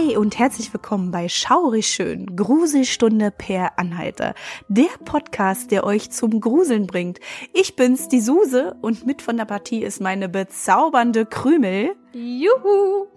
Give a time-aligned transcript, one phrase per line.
[0.00, 4.34] Hi und herzlich willkommen bei Schaurig Schön, Gruselstunde per Anhalter.
[4.68, 7.18] Der Podcast, der euch zum Gruseln bringt.
[7.52, 11.96] Ich bin's, die Suse, und mit von der Partie ist meine bezaubernde Krümel.
[12.12, 13.08] Juhu!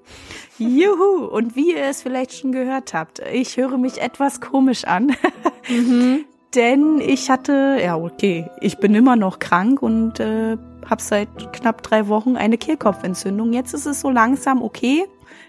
[0.58, 1.26] Juhu!
[1.28, 5.16] Und wie ihr es vielleicht schon gehört habt, ich höre mich etwas komisch an.
[5.70, 6.26] Mhm.
[6.56, 10.58] Denn ich hatte, ja okay, ich bin immer noch krank und äh,
[10.88, 13.54] habe seit knapp drei Wochen eine Kehlkopfentzündung.
[13.54, 15.06] Jetzt ist es so langsam okay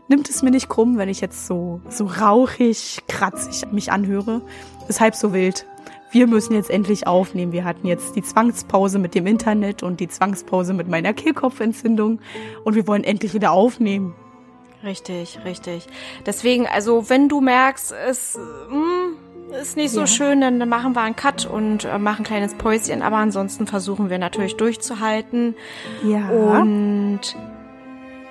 [0.08, 4.42] nimmt es mir nicht krumm, wenn ich jetzt so, so rauchig, kratzig mich anhöre.
[4.88, 5.66] Ist halb so wild.
[6.10, 7.52] Wir müssen jetzt endlich aufnehmen.
[7.52, 12.20] Wir hatten jetzt die Zwangspause mit dem Internet und die Zwangspause mit meiner Kehlkopfentzündung
[12.62, 14.14] und wir wollen endlich wieder aufnehmen.
[14.84, 15.86] Richtig, richtig.
[16.26, 19.16] Deswegen, also wenn du merkst, es mh, hm,
[19.60, 20.06] ist nicht so ja.
[20.06, 23.02] schön, dann machen wir einen Cut und äh, machen ein kleines Päuschen.
[23.02, 25.54] Aber ansonsten versuchen wir natürlich durchzuhalten.
[26.04, 26.28] Ja.
[26.28, 27.36] Und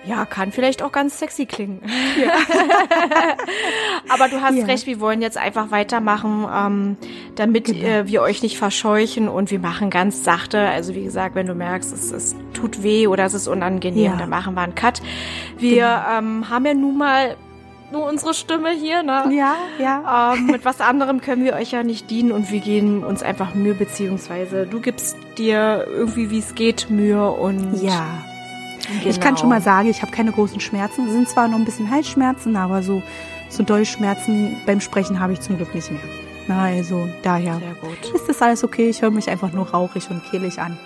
[0.06, 1.82] ja, kann vielleicht auch ganz sexy klingen.
[2.22, 2.34] Ja.
[4.14, 4.66] Aber du hast ja.
[4.66, 6.98] recht, wir wollen jetzt einfach weitermachen, ähm,
[7.36, 7.86] damit genau.
[7.86, 10.60] äh, wir euch nicht verscheuchen und wir machen ganz sachte.
[10.60, 14.16] Also wie gesagt, wenn du merkst, es, es tut weh oder es ist unangenehm, ja.
[14.18, 15.02] dann machen wir einen Cut.
[15.58, 16.20] Wir genau.
[16.20, 17.38] ähm, haben ja nun mal
[17.92, 19.30] nur unsere Stimme hier, ne?
[19.32, 20.34] Ja, ja.
[20.34, 23.54] Ähm, mit was anderem können wir euch ja nicht dienen und wir geben uns einfach
[23.54, 28.26] Mühe, beziehungsweise du gibst dir irgendwie, wie es geht, Mühe und ja
[28.88, 29.10] Genau.
[29.10, 31.08] Ich kann schon mal sagen, ich habe keine großen Schmerzen.
[31.08, 33.02] Es sind zwar noch ein bisschen Halsschmerzen, aber so,
[33.50, 36.02] so Dolchschmerzen beim Sprechen habe ich zum Glück nicht mehr.
[36.48, 37.62] Na, also daher
[38.14, 38.90] ist das alles okay.
[38.90, 40.78] Ich höre mich einfach nur rauchig und kehlig an.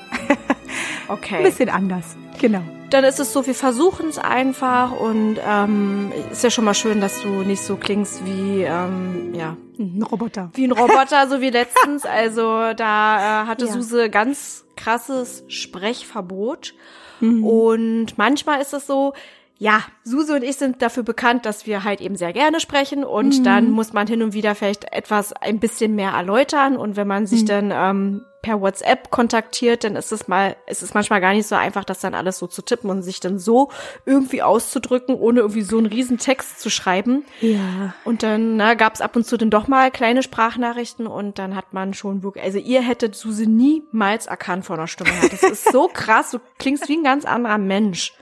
[1.07, 1.37] okay.
[1.37, 2.61] Ein bisschen anders, genau.
[2.91, 7.01] Dann ist es so, wir versuchen es einfach und ähm, ist ja schon mal schön,
[7.01, 10.51] dass du nicht so klingst wie ähm, ja ein Roboter.
[10.53, 12.05] Wie ein Roboter, so wie letztens.
[12.05, 13.71] Also da äh, hatte ja.
[13.71, 16.75] Suse ganz krasses Sprechverbot.
[17.19, 17.43] Mhm.
[17.43, 19.13] Und manchmal ist es so,
[19.59, 23.39] ja, Suse und ich sind dafür bekannt, dass wir halt eben sehr gerne sprechen und
[23.39, 23.43] mhm.
[23.43, 27.25] dann muss man hin und wieder vielleicht etwas ein bisschen mehr erläutern und wenn man
[27.25, 27.47] sich mhm.
[27.47, 31.55] dann ähm, per WhatsApp kontaktiert, dann ist es mal, ist es manchmal gar nicht so
[31.55, 33.69] einfach, das dann alles so zu tippen und sich dann so
[34.05, 37.25] irgendwie auszudrücken, ohne irgendwie so einen riesen Text zu schreiben.
[37.41, 37.93] Ja.
[38.03, 41.55] Und dann na, gab es ab und zu dann doch mal kleine Sprachnachrichten und dann
[41.55, 45.11] hat man schon wirklich, also ihr hättet Suse niemals erkannt von der Stimme.
[45.29, 48.13] Das ist so krass, du klingst wie ein ganz anderer Mensch.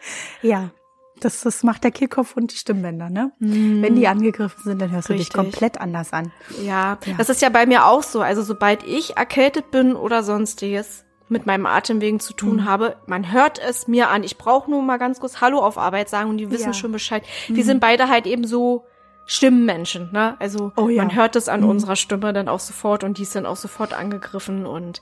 [0.42, 0.72] Ja.
[1.20, 3.31] Das, das macht der Kehlkopf und die Stimmbänder, ne?
[3.40, 3.81] Mm.
[3.81, 5.30] Wenn die angegriffen sind, dann hörst Richtig.
[5.30, 6.31] du dich komplett anders an.
[6.62, 8.22] Ja, ja, das ist ja bei mir auch so.
[8.22, 12.66] Also sobald ich erkältet bin oder sonstiges mit meinem Atemwegen zu tun mm.
[12.66, 14.24] habe, man hört es mir an.
[14.24, 16.74] Ich brauche nur mal ganz kurz Hallo auf Arbeit sagen und die wissen ja.
[16.74, 17.24] schon Bescheid.
[17.47, 17.56] Mm.
[17.56, 18.86] Wir sind beide halt eben so
[19.26, 20.36] Stimmenmenschen, ne?
[20.40, 21.02] Also oh, ja.
[21.02, 21.70] man hört es an mm.
[21.70, 25.02] unserer Stimme dann auch sofort und die ist dann auch sofort angegriffen und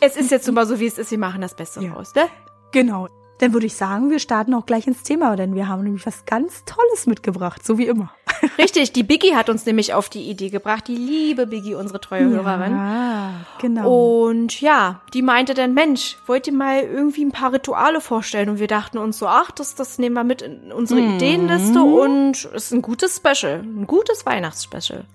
[0.00, 1.10] es ist jetzt immer so, wie es ist.
[1.10, 1.92] Wir machen das Beste ja.
[1.92, 2.28] raus, ne?
[2.72, 3.08] Genau.
[3.40, 6.26] Dann würde ich sagen, wir starten auch gleich ins Thema, denn wir haben nämlich was
[6.26, 8.12] ganz Tolles mitgebracht, so wie immer.
[8.58, 12.28] Richtig, die Biggie hat uns nämlich auf die Idee gebracht, die liebe Biggie, unsere treue
[12.28, 12.72] Hörerin.
[12.72, 14.26] Ja, genau.
[14.26, 18.50] Und ja, die meinte dann, Mensch, wollt ihr mal irgendwie ein paar Rituale vorstellen?
[18.50, 21.14] Und wir dachten uns so, ach, das, das nehmen wir mit in unsere mhm.
[21.14, 25.06] Ideenliste und es ist ein gutes Special, ein gutes Weihnachtsspecial.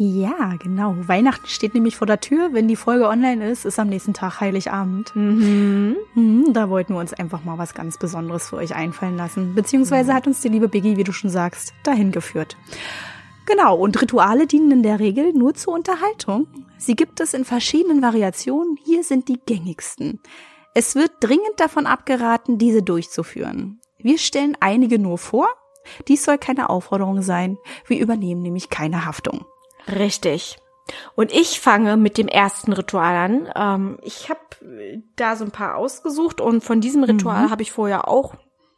[0.00, 0.94] Ja, genau.
[1.08, 2.50] Weihnachten steht nämlich vor der Tür.
[2.52, 5.10] Wenn die Folge online ist, ist am nächsten Tag Heiligabend.
[5.16, 5.96] Mhm.
[6.14, 9.56] Mhm, da wollten wir uns einfach mal was ganz Besonderes für euch einfallen lassen.
[9.56, 10.14] Beziehungsweise mhm.
[10.14, 12.56] hat uns die liebe Biggie, wie du schon sagst, dahin geführt.
[13.46, 16.46] Genau, und Rituale dienen in der Regel nur zur Unterhaltung.
[16.76, 18.78] Sie gibt es in verschiedenen Variationen.
[18.84, 20.20] Hier sind die gängigsten.
[20.74, 23.80] Es wird dringend davon abgeraten, diese durchzuführen.
[23.98, 25.48] Wir stellen einige nur vor.
[26.06, 27.58] Dies soll keine Aufforderung sein.
[27.88, 29.44] Wir übernehmen nämlich keine Haftung.
[29.88, 30.58] Richtig.
[31.14, 33.52] Und ich fange mit dem ersten Ritual an.
[33.54, 34.40] Ähm, ich habe
[35.16, 37.50] da so ein paar ausgesucht und von diesem Ritual mhm.
[37.50, 38.34] habe ich vorher auch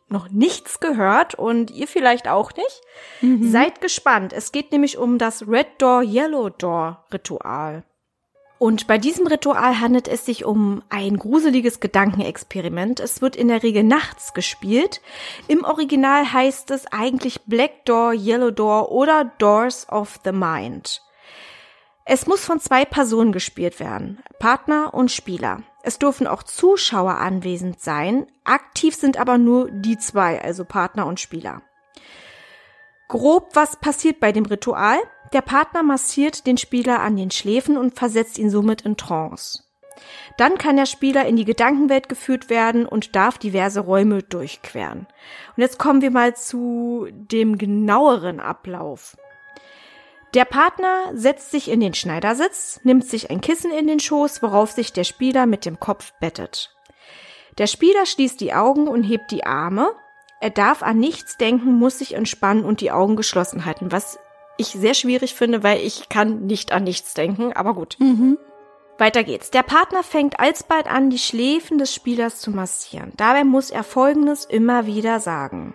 [0.09, 2.81] noch nichts gehört und ihr vielleicht auch nicht.
[3.21, 3.51] Mhm.
[3.51, 4.33] Seid gespannt.
[4.33, 7.85] Es geht nämlich um das Red Door, Yellow Door Ritual.
[8.61, 13.01] Und bei diesem Ritual handelt es sich um ein gruseliges Gedankenexperiment.
[13.01, 15.01] Es wird in der Regel nachts gespielt.
[15.49, 21.01] Im Original heißt es eigentlich Black Door, Yellow Door oder Doors of the Mind.
[22.05, 25.63] Es muss von zwei Personen gespielt werden, Partner und Spieler.
[25.83, 31.19] Es dürfen auch Zuschauer anwesend sein, aktiv sind aber nur die zwei, also Partner und
[31.19, 31.63] Spieler.
[33.09, 34.99] Grob, was passiert bei dem Ritual?
[35.33, 39.65] Der Partner massiert den Spieler an den Schläfen und versetzt ihn somit in Trance.
[40.39, 45.07] Dann kann der Spieler in die Gedankenwelt geführt werden und darf diverse Räume durchqueren.
[45.57, 49.17] Und jetzt kommen wir mal zu dem genaueren Ablauf.
[50.35, 54.71] Der Partner setzt sich in den Schneidersitz, nimmt sich ein Kissen in den Schoß, worauf
[54.71, 56.75] sich der Spieler mit dem Kopf bettet.
[57.59, 59.93] Der Spieler schließt die Augen und hebt die Arme
[60.41, 64.19] er darf an nichts denken, muss sich entspannen und die Augen geschlossen halten, was
[64.61, 67.97] ich sehr schwierig finde, weil ich kann nicht an nichts denken, aber gut.
[67.99, 68.39] Mhm.
[68.99, 69.51] Weiter geht's.
[69.51, 73.13] Der Partner fängt alsbald an, die Schläfen des Spielers zu massieren.
[73.17, 75.75] Dabei muss er Folgendes immer wieder sagen.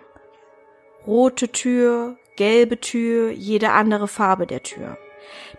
[1.06, 4.96] Rote Tür, gelbe Tür, jede andere Farbe der Tür.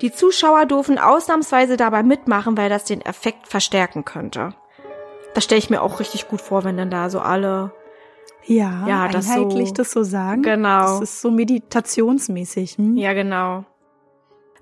[0.02, 4.54] Die Zuschauer dürfen ausnahmsweise dabei mitmachen, weil das den Effekt verstärken könnte.
[5.34, 7.74] Das stelle ich mir auch richtig gut vor, wenn dann da so alle
[8.48, 10.42] ja, ja das einheitlich so, das so sagen.
[10.42, 11.00] Genau.
[11.00, 12.78] Das ist so meditationsmäßig.
[12.78, 12.98] Hm?
[12.98, 13.66] Ja, genau.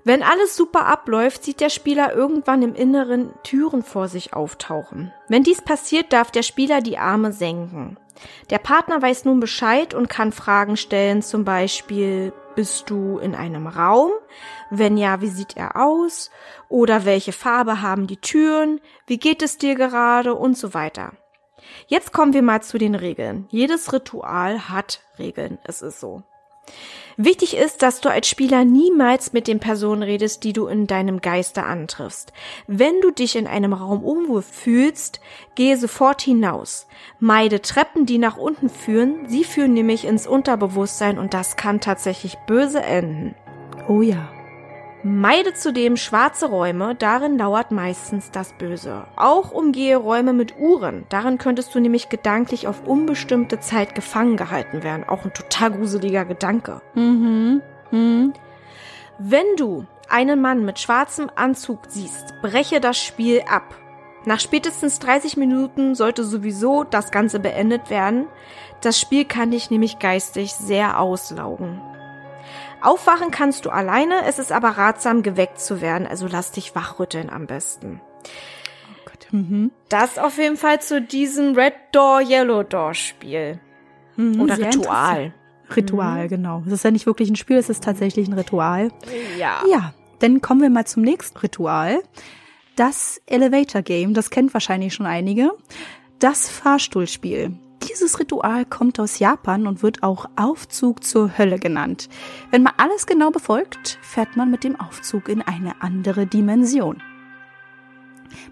[0.04, 5.12] Wenn alles super abläuft, sieht der Spieler irgendwann im Inneren Türen vor sich auftauchen.
[5.28, 7.98] Wenn dies passiert, darf der Spieler die Arme senken.
[8.50, 13.66] Der Partner weiß nun Bescheid und kann Fragen stellen, zum Beispiel, bist du in einem
[13.66, 14.12] Raum?
[14.70, 16.30] Wenn ja, wie sieht er aus?
[16.68, 18.80] Oder welche Farbe haben die Türen?
[19.08, 20.34] Wie geht es dir gerade?
[20.34, 21.12] Und so weiter.
[21.86, 23.46] Jetzt kommen wir mal zu den Regeln.
[23.50, 25.58] Jedes Ritual hat Regeln.
[25.64, 26.22] Es ist so.
[27.16, 31.20] Wichtig ist, dass du als Spieler niemals mit den Personen redest, die du in deinem
[31.20, 32.32] Geiste antriffst.
[32.66, 35.20] Wenn du dich in einem Raum unwohl fühlst,
[35.54, 36.86] gehe sofort hinaus.
[37.18, 39.28] Meide Treppen, die nach unten führen.
[39.28, 43.34] Sie führen nämlich ins Unterbewusstsein und das kann tatsächlich böse enden.
[43.88, 44.35] Oh ja.
[45.08, 49.04] Meide zudem schwarze Räume, darin lauert meistens das Böse.
[49.14, 54.82] Auch umgehe Räume mit Uhren, darin könntest du nämlich gedanklich auf unbestimmte Zeit gefangen gehalten
[54.82, 55.08] werden.
[55.08, 56.82] Auch ein total gruseliger Gedanke.
[56.94, 57.62] Mhm.
[57.92, 58.32] Mhm.
[59.20, 63.76] Wenn du einen Mann mit schwarzem Anzug siehst, breche das Spiel ab.
[64.24, 68.26] Nach spätestens 30 Minuten sollte sowieso das Ganze beendet werden.
[68.80, 71.80] Das Spiel kann dich nämlich geistig sehr auslaugen.
[72.86, 77.30] Aufwachen kannst du alleine, es ist aber ratsam, geweckt zu werden, also lass dich wachrütteln
[77.30, 78.00] am besten.
[78.88, 79.26] Oh Gott.
[79.32, 79.72] Mhm.
[79.88, 83.58] Das auf jeden Fall zu diesem Red Door, Yellow Door Spiel.
[84.14, 85.34] Mhm, Oder Ritual.
[85.74, 86.28] Ritual, mhm.
[86.28, 86.62] genau.
[86.64, 88.92] Es ist ja nicht wirklich ein Spiel, es ist tatsächlich ein Ritual.
[89.36, 89.62] Ja.
[89.68, 92.00] Ja, dann kommen wir mal zum nächsten Ritual.
[92.76, 95.50] Das Elevator Game, das kennt wahrscheinlich schon einige.
[96.20, 97.58] Das Fahrstuhlspiel.
[97.88, 102.08] Dieses Ritual kommt aus Japan und wird auch Aufzug zur Hölle genannt.
[102.50, 107.02] Wenn man alles genau befolgt, fährt man mit dem Aufzug in eine andere Dimension.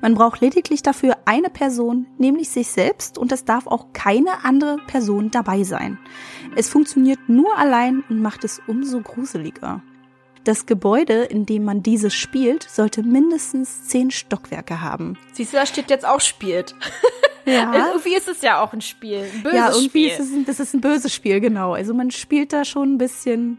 [0.01, 4.77] Man braucht lediglich dafür eine Person, nämlich sich selbst, und es darf auch keine andere
[4.87, 5.99] Person dabei sein.
[6.55, 9.83] Es funktioniert nur allein und macht es umso gruseliger.
[10.45, 15.19] Das Gebäude, in dem man dieses spielt, sollte mindestens zehn Stockwerke haben.
[15.33, 16.75] Siehst du, da steht jetzt auch spielt.
[17.47, 17.75] Ja.
[17.89, 19.19] irgendwie ist es ja auch ein Spiel.
[19.19, 20.07] Ein böses ja, irgendwie Spiel.
[20.09, 21.75] ist es ein, das ist ein böses Spiel, genau.
[21.75, 23.59] Also man spielt da schon ein bisschen.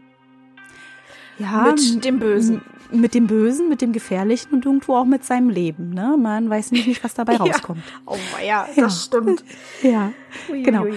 [1.38, 2.62] Ja, mit dem Bösen.
[2.90, 5.90] Mit dem Bösen, mit dem Gefährlichen und irgendwo auch mit seinem Leben.
[5.90, 6.16] Ne?
[6.18, 7.82] Man weiß nicht, was dabei rauskommt.
[8.06, 8.90] Oh ja, das ja.
[8.90, 9.44] stimmt.
[9.82, 10.12] Ja,
[10.48, 10.84] ui, genau.
[10.84, 10.94] Ui.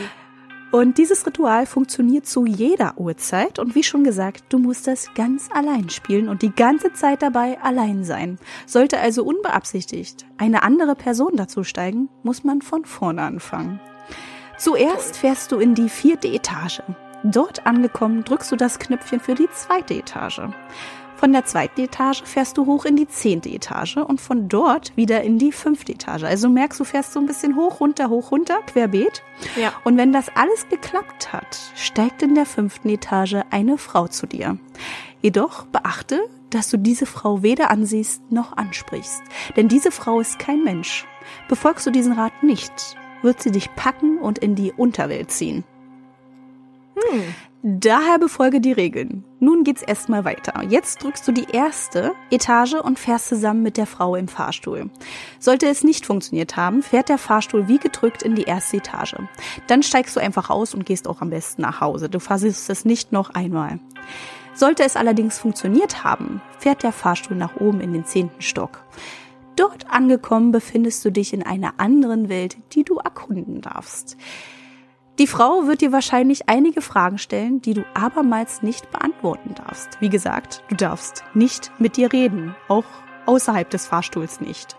[0.72, 5.50] Und dieses Ritual funktioniert zu jeder Uhrzeit und wie schon gesagt, du musst das ganz
[5.52, 8.38] allein spielen und die ganze Zeit dabei allein sein.
[8.68, 13.80] Sollte also unbeabsichtigt eine andere Person dazu steigen, muss man von vorne anfangen.
[14.58, 16.84] Zuerst fährst du in die vierte Etage.
[17.24, 20.42] Dort angekommen drückst du das Knöpfchen für die zweite Etage.
[21.20, 25.22] Von der zweiten Etage fährst du hoch in die zehnte Etage und von dort wieder
[25.22, 26.24] in die fünfte Etage.
[26.24, 29.22] Also merkst du, fährst so ein bisschen hoch, runter, hoch, runter, querbeet.
[29.62, 29.74] Ja.
[29.84, 34.58] Und wenn das alles geklappt hat, steigt in der fünften Etage eine Frau zu dir.
[35.22, 36.22] Jedoch beachte,
[36.52, 39.22] dass du diese Frau weder ansiehst noch ansprichst.
[39.58, 41.06] Denn diese Frau ist kein Mensch.
[41.50, 45.66] Befolgst du diesen Rat nicht, wird sie dich packen und in die Unterwelt ziehen.
[46.96, 47.36] Hm.
[47.62, 49.26] Daher befolge die Regeln.
[49.42, 50.64] Nun geht's erstmal weiter.
[50.70, 54.90] Jetzt drückst du die erste Etage und fährst zusammen mit der Frau im Fahrstuhl.
[55.40, 59.18] Sollte es nicht funktioniert haben, fährt der Fahrstuhl wie gedrückt in die erste Etage.
[59.68, 62.08] Dann steigst du einfach aus und gehst auch am besten nach Hause.
[62.08, 63.80] Du versuchst es nicht noch einmal.
[64.54, 68.86] Sollte es allerdings funktioniert haben, fährt der Fahrstuhl nach oben in den zehnten Stock.
[69.58, 74.16] Dort angekommen befindest du dich in einer anderen Welt, die du erkunden darfst.
[75.20, 80.00] Die Frau wird dir wahrscheinlich einige Fragen stellen, die du abermals nicht beantworten darfst.
[80.00, 82.86] Wie gesagt, du darfst nicht mit dir reden, auch
[83.26, 84.78] außerhalb des Fahrstuhls nicht.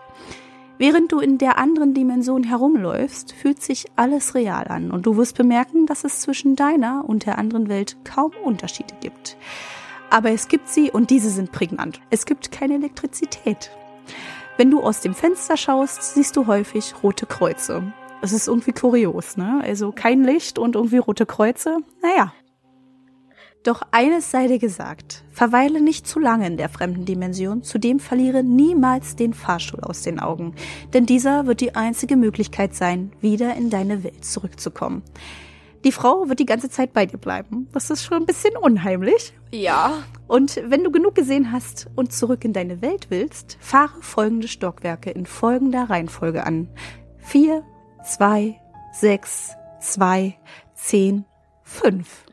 [0.79, 5.37] Während du in der anderen Dimension herumläufst, fühlt sich alles real an und du wirst
[5.37, 9.37] bemerken, dass es zwischen deiner und der anderen Welt kaum Unterschiede gibt.
[10.09, 12.01] Aber es gibt sie und diese sind prägnant.
[12.09, 13.69] Es gibt keine Elektrizität.
[14.57, 17.93] Wenn du aus dem Fenster schaust, siehst du häufig rote Kreuze.
[18.21, 19.61] Es ist irgendwie kurios, ne?
[19.63, 21.77] Also kein Licht und irgendwie rote Kreuze.
[22.01, 22.33] Naja.
[23.63, 25.23] Doch eines sei dir gesagt.
[25.31, 30.19] Verweile nicht zu lange in der fremden Dimension, zudem verliere niemals den Fahrstuhl aus den
[30.19, 30.55] Augen,
[30.93, 35.03] denn dieser wird die einzige Möglichkeit sein, wieder in deine Welt zurückzukommen.
[35.83, 37.67] Die Frau wird die ganze Zeit bei dir bleiben.
[37.71, 39.33] Das ist schon ein bisschen unheimlich.
[39.51, 40.03] Ja.
[40.27, 45.09] Und wenn du genug gesehen hast und zurück in deine Welt willst, fahre folgende Stockwerke
[45.09, 46.67] in folgender Reihenfolge an.
[47.17, 47.63] Vier,
[48.03, 48.59] zwei,
[48.91, 50.37] sechs, zwei,
[50.73, 51.25] zehn,
[51.63, 52.25] fünf.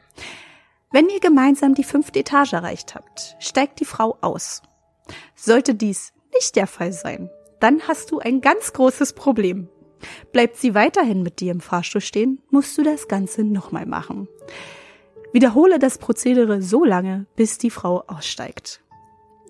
[0.91, 4.63] Wenn ihr gemeinsam die fünfte Etage erreicht habt, steigt die Frau aus.
[5.35, 9.69] Sollte dies nicht der Fall sein, dann hast du ein ganz großes Problem.
[10.33, 14.29] Bleibt sie weiterhin mit dir im Fahrstuhl stehen, musst du das Ganze nochmal machen.
[15.33, 18.81] Wiederhole das Prozedere so lange, bis die Frau aussteigt.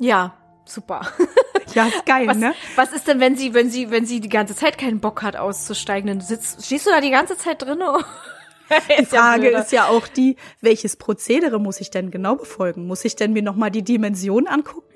[0.00, 1.02] Ja, super.
[1.74, 2.54] Ja, ist geil, Was, ne?
[2.76, 5.36] was ist denn, wenn sie, wenn sie, wenn sie die ganze Zeit keinen Bock hat
[5.36, 6.08] auszusteigen?
[6.08, 7.82] Dann sitzt, stehst du da die ganze Zeit drin?
[9.00, 12.86] Die Frage ist ja auch die, welches Prozedere muss ich denn genau befolgen?
[12.86, 14.92] Muss ich denn mir nochmal die Dimension angucken?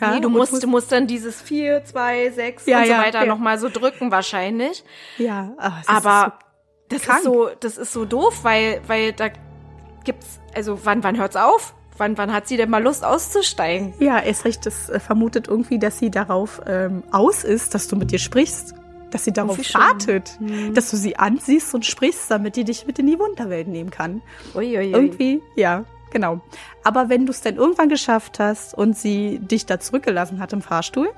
[0.00, 2.92] Ja, nee, du musst, muss- du musst dann dieses vier, zwei, sechs Ja, und so
[2.92, 3.26] weiter ja.
[3.26, 4.84] noch mal so drücken wahrscheinlich.
[5.18, 6.38] Ja, ach, es ist Aber
[6.88, 7.18] das krank.
[7.18, 9.28] ist so, das ist so doof, weil, weil da
[10.04, 11.74] gibt's, also wann, wann hört's auf?
[12.00, 13.92] Wann, wann hat sie denn mal Lust auszusteigen?
[13.98, 17.96] ja, erst recht, das äh, vermutet irgendwie, dass sie darauf ähm, aus ist, dass du
[17.96, 18.74] mit ihr sprichst.
[19.10, 20.38] Dass sie darauf wartet,
[20.72, 24.22] dass du sie ansiehst und sprichst, damit die dich mit in die Wunderwelt nehmen kann.
[24.54, 24.92] Uiuiui.
[24.92, 26.40] Irgendwie, ja, genau.
[26.84, 30.62] Aber wenn du es dann irgendwann geschafft hast und sie dich da zurückgelassen hat im
[30.62, 31.08] Fahrstuhl,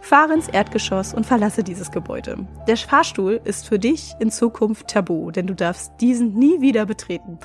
[0.00, 2.46] fahre ins Erdgeschoss und verlasse dieses Gebäude.
[2.66, 7.38] Der Fahrstuhl ist für dich in Zukunft tabu, denn du darfst diesen nie wieder betreten.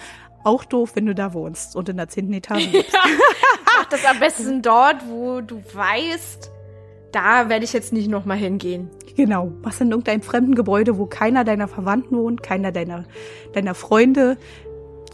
[0.47, 2.93] Auch doof, wenn du da wohnst und in der zehnten Etage lebst.
[3.77, 6.49] Mach das am besten dort, wo du weißt,
[7.11, 8.89] da werde ich jetzt nicht noch mal hingehen.
[9.15, 9.51] genau.
[9.61, 13.03] Was in irgendeinem fremden Gebäude, wo keiner deiner Verwandten wohnt, keiner deiner,
[13.53, 14.37] deiner Freunde.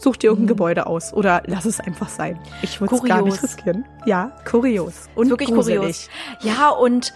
[0.00, 0.32] Such dir Mhm.
[0.34, 2.38] irgendein Gebäude aus oder lass es einfach sein.
[2.62, 3.84] Ich würde es gar nicht riskieren.
[4.06, 5.08] Ja, kurios.
[5.14, 5.78] Und Wirklich gruselig.
[5.80, 6.08] kurios.
[6.42, 7.12] Ja, und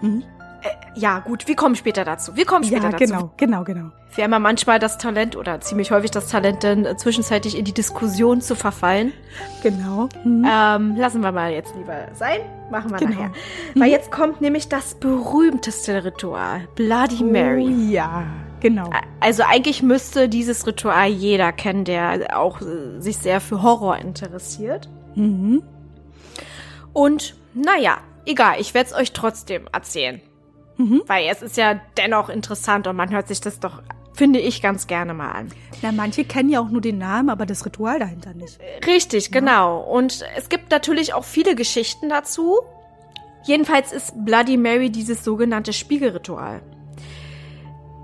[0.00, 0.22] Mhm.
[0.62, 2.36] Äh, ja, gut, wir kommen später dazu.
[2.36, 3.04] Wir kommen später Ja, dazu.
[3.04, 3.90] genau, genau, genau.
[4.14, 7.72] Wir haben ja manchmal das Talent oder ziemlich häufig das Talent, dann zwischenzeitlich in die
[7.72, 9.12] Diskussion zu verfallen.
[9.62, 10.08] Genau.
[10.24, 10.46] Mhm.
[10.46, 12.40] Ähm, lassen wir mal jetzt lieber sein.
[12.70, 13.12] Machen wir Genau.
[13.12, 13.32] nachher.
[13.74, 16.68] Weil jetzt kommt nämlich das berühmteste Ritual.
[16.74, 17.66] Bloody Mary.
[17.68, 18.24] Oh, ja,
[18.60, 18.90] genau.
[19.20, 24.90] Also eigentlich müsste dieses Ritual jeder kennen, der auch äh, sich sehr für Horror interessiert.
[25.14, 25.62] Mhm.
[26.92, 30.20] Und naja, egal, ich werde es euch trotzdem erzählen.
[30.82, 31.02] Mhm.
[31.06, 33.82] Weil es ist ja dennoch interessant und man hört sich das doch,
[34.14, 35.48] finde ich, ganz gerne mal an.
[35.80, 38.58] Na, manche kennen ja auch nur den Namen, aber das Ritual dahinter nicht.
[38.86, 39.80] Richtig, genau.
[39.80, 42.60] Und es gibt natürlich auch viele Geschichten dazu.
[43.44, 46.62] Jedenfalls ist Bloody Mary dieses sogenannte Spiegelritual.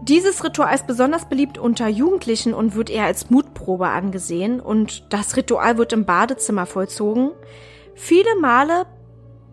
[0.03, 4.61] Dieses Ritual ist besonders beliebt unter Jugendlichen und wird eher als Mutprobe angesehen.
[4.61, 7.33] Und das Ritual wird im Badezimmer vollzogen.
[7.95, 8.87] Viele Male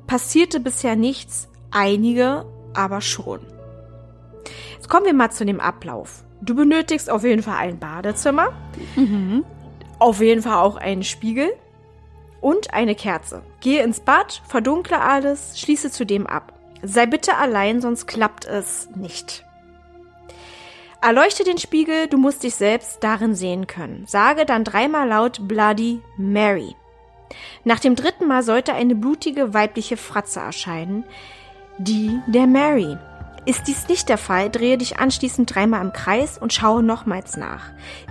[0.07, 3.41] passierte bisher nichts, einige aber schon.
[4.75, 6.23] Jetzt kommen wir mal zu dem Ablauf.
[6.41, 8.53] Du benötigst auf jeden Fall ein Badezimmer,
[8.95, 9.43] Mhm.
[9.99, 11.53] auf jeden Fall auch einen Spiegel
[12.41, 13.41] und eine Kerze.
[13.61, 16.53] Gehe ins Bad, verdunkle alles, schließe zudem ab.
[16.83, 19.43] Sei bitte allein, sonst klappt es nicht.
[21.01, 24.05] Erleuchte den Spiegel, du musst dich selbst darin sehen können.
[24.07, 26.75] Sage dann dreimal laut Bloody Mary.
[27.63, 31.03] Nach dem dritten Mal sollte eine blutige weibliche Fratze erscheinen,
[31.77, 32.97] die der Mary.
[33.45, 37.61] Ist dies nicht der Fall, drehe dich anschließend dreimal im Kreis und schaue nochmals nach.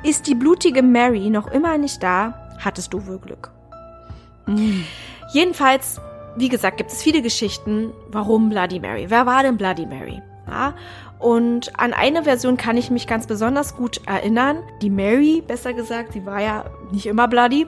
[0.04, 3.50] Ist die blutige Mary noch immer nicht da, hattest du wohl Glück.
[4.46, 4.84] Mhm.
[5.32, 6.00] Jedenfalls,
[6.36, 9.06] wie gesagt, gibt es viele Geschichten, warum Bloody Mary.
[9.08, 10.22] Wer war denn Bloody Mary?
[10.46, 10.74] Ja,
[11.18, 14.58] und an eine Version kann ich mich ganz besonders gut erinnern.
[14.82, 17.66] Die Mary, besser gesagt, sie war ja nicht immer bloody.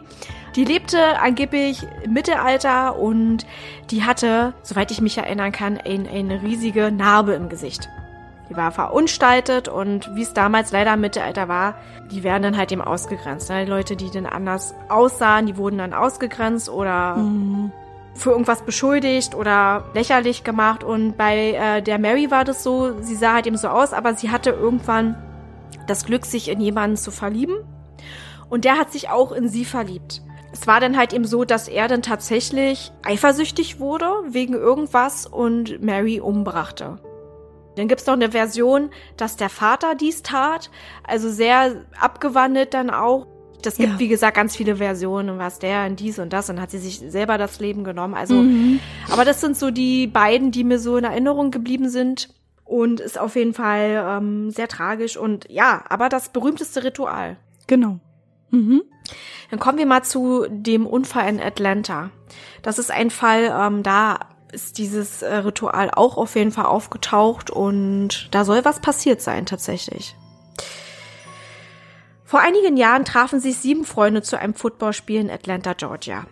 [0.57, 3.47] Die lebte angeblich im Mittelalter und
[3.91, 7.91] die hatte, soweit ich mich erinnern kann, ein, eine riesige Narbe im Gesicht.
[8.49, 11.75] Die war verunstaltet und wie es damals leider im Mittelalter war,
[12.11, 13.51] die werden dann halt eben ausgegrenzt.
[13.51, 13.65] Ne?
[13.65, 17.73] Die Leute, die dann anders aussahen, die wurden dann ausgegrenzt oder Mhm.
[18.15, 20.85] für irgendwas beschuldigt oder lächerlich gemacht.
[20.85, 24.15] Und bei äh, der Mary war das so, sie sah halt eben so aus, aber
[24.15, 25.17] sie hatte irgendwann
[25.87, 27.57] das Glück, sich in jemanden zu verlieben.
[28.49, 30.23] Und der hat sich auch in sie verliebt.
[30.59, 35.83] Es war dann halt eben so, dass er dann tatsächlich eifersüchtig wurde wegen irgendwas und
[35.83, 36.97] Mary umbrachte.
[37.77, 40.71] Dann gibt's noch eine Version, dass der Vater dies tat,
[41.07, 43.27] also sehr abgewandelt dann auch.
[43.63, 43.99] Das gibt, Ja.
[43.99, 47.01] wie gesagt, ganz viele Versionen, was der und dies und das und hat sie sich
[47.01, 48.15] selber das Leben genommen.
[48.15, 48.81] Also, Mhm.
[49.13, 52.31] aber das sind so die beiden, die mir so in Erinnerung geblieben sind
[52.65, 57.37] und ist auf jeden Fall ähm, sehr tragisch und ja, aber das berühmteste Ritual.
[57.67, 57.99] Genau.
[58.51, 58.83] Mhm.
[59.51, 62.11] Dann kommen wir mal zu dem Unfall in Atlanta.
[62.63, 64.21] Das ist ein Fall, ähm, da
[64.53, 69.47] ist dieses äh, Ritual auch auf jeden Fall aufgetaucht und da soll was passiert sein
[69.47, 70.17] tatsächlich.
[72.25, 76.27] Vor einigen Jahren trafen sich sieben Freunde zu einem Footballspiel in Atlanta, Georgia.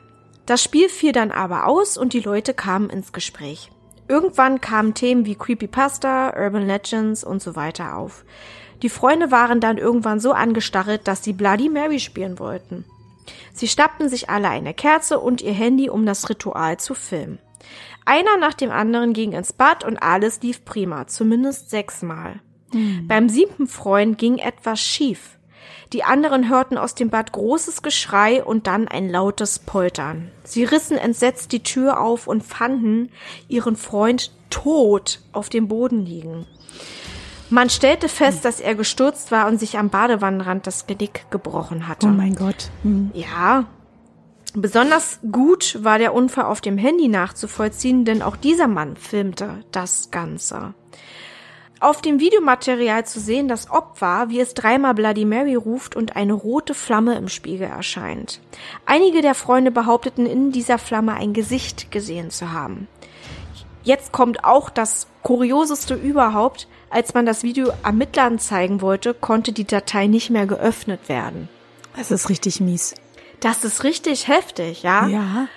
[0.47, 3.71] Das Spiel fiel dann aber aus und die Leute kamen ins Gespräch.
[4.09, 8.25] Irgendwann kamen Themen wie Creepypasta, Urban Legends und so weiter auf.
[8.85, 12.85] Die Freunde waren dann irgendwann so angestarrt, dass sie Bloody Mary spielen wollten.
[13.55, 17.39] Sie schnappten sich alle eine Kerze und ihr Handy, um das Ritual zu filmen.
[18.05, 22.41] Einer nach dem anderen ging ins Bad und alles lief prima, zumindest sechsmal.
[22.75, 23.09] Mhm.
[23.09, 25.39] Beim siebten Freund ging etwas schief.
[25.95, 30.31] Die anderen hörten aus dem Bad großes Geschrei und dann ein lautes Poltern.
[30.43, 33.11] Sie rissen entsetzt die Tür auf und fanden
[33.49, 36.47] ihren Freund tot auf dem Boden liegen.
[37.51, 42.07] Man stellte fest, dass er gestürzt war und sich am Badewannenrand das Genick gebrochen hatte.
[42.07, 42.71] Oh mein Gott.
[42.83, 43.11] Hm.
[43.15, 43.67] Ja.
[44.55, 50.11] Besonders gut war der Unfall auf dem Handy nachzuvollziehen, denn auch dieser Mann filmte das
[50.11, 50.75] Ganze
[51.85, 56.33] auf dem Videomaterial zu sehen das Opfer, wie es dreimal Bloody Mary ruft und eine
[56.33, 58.41] rote Flamme im Spiegel erscheint.
[58.87, 62.89] Einige der Freunde behaupteten, in dieser Flamme ein Gesicht gesehen zu haben.
[63.85, 66.67] Jetzt kommt auch das Kurioseste überhaupt.
[66.91, 71.49] Als man das Video Ermittlern zeigen wollte, konnte die Datei nicht mehr geöffnet werden.
[71.97, 72.95] Das ist richtig mies.
[73.41, 75.07] Das ist richtig heftig, ja?
[75.07, 75.49] Ja.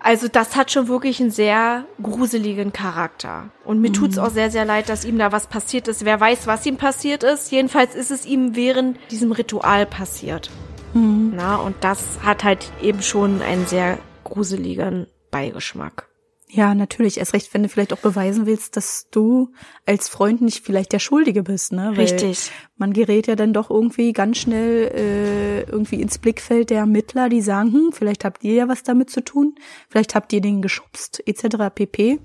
[0.00, 3.50] Also das hat schon wirklich einen sehr gruseligen Charakter.
[3.64, 3.94] Und mir mhm.
[3.94, 6.04] tut's auch sehr, sehr leid, dass ihm da was passiert ist.
[6.04, 7.50] Wer weiß, was ihm passiert ist.
[7.50, 10.50] Jedenfalls ist es ihm während diesem Ritual passiert.
[10.94, 11.32] Mhm.
[11.36, 16.07] Na, und das hat halt eben schon einen sehr gruseligen Beigeschmack.
[16.50, 17.18] Ja, natürlich.
[17.18, 19.52] Erst recht, wenn du vielleicht auch beweisen willst, dass du
[19.84, 21.90] als Freund nicht vielleicht der Schuldige bist, ne?
[21.94, 22.50] Weil Richtig.
[22.76, 27.42] Man gerät ja dann doch irgendwie ganz schnell äh, irgendwie ins Blickfeld der Ermittler, die
[27.42, 29.56] sagen, hm, vielleicht habt ihr ja was damit zu tun,
[29.90, 31.74] vielleicht habt ihr den geschubst, etc.
[31.74, 32.18] pp.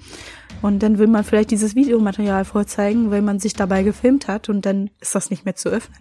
[0.61, 4.65] Und dann will man vielleicht dieses Videomaterial vorzeigen, weil man sich dabei gefilmt hat und
[4.65, 5.97] dann ist das nicht mehr zu öffnen.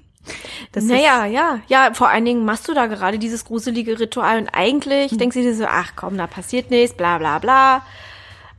[0.71, 4.49] Das naja, ja, ja, vor allen Dingen machst du da gerade dieses gruselige Ritual und
[4.53, 5.19] eigentlich hm.
[5.19, 7.83] denkst du dir so, ach komm, da passiert nichts, bla bla bla.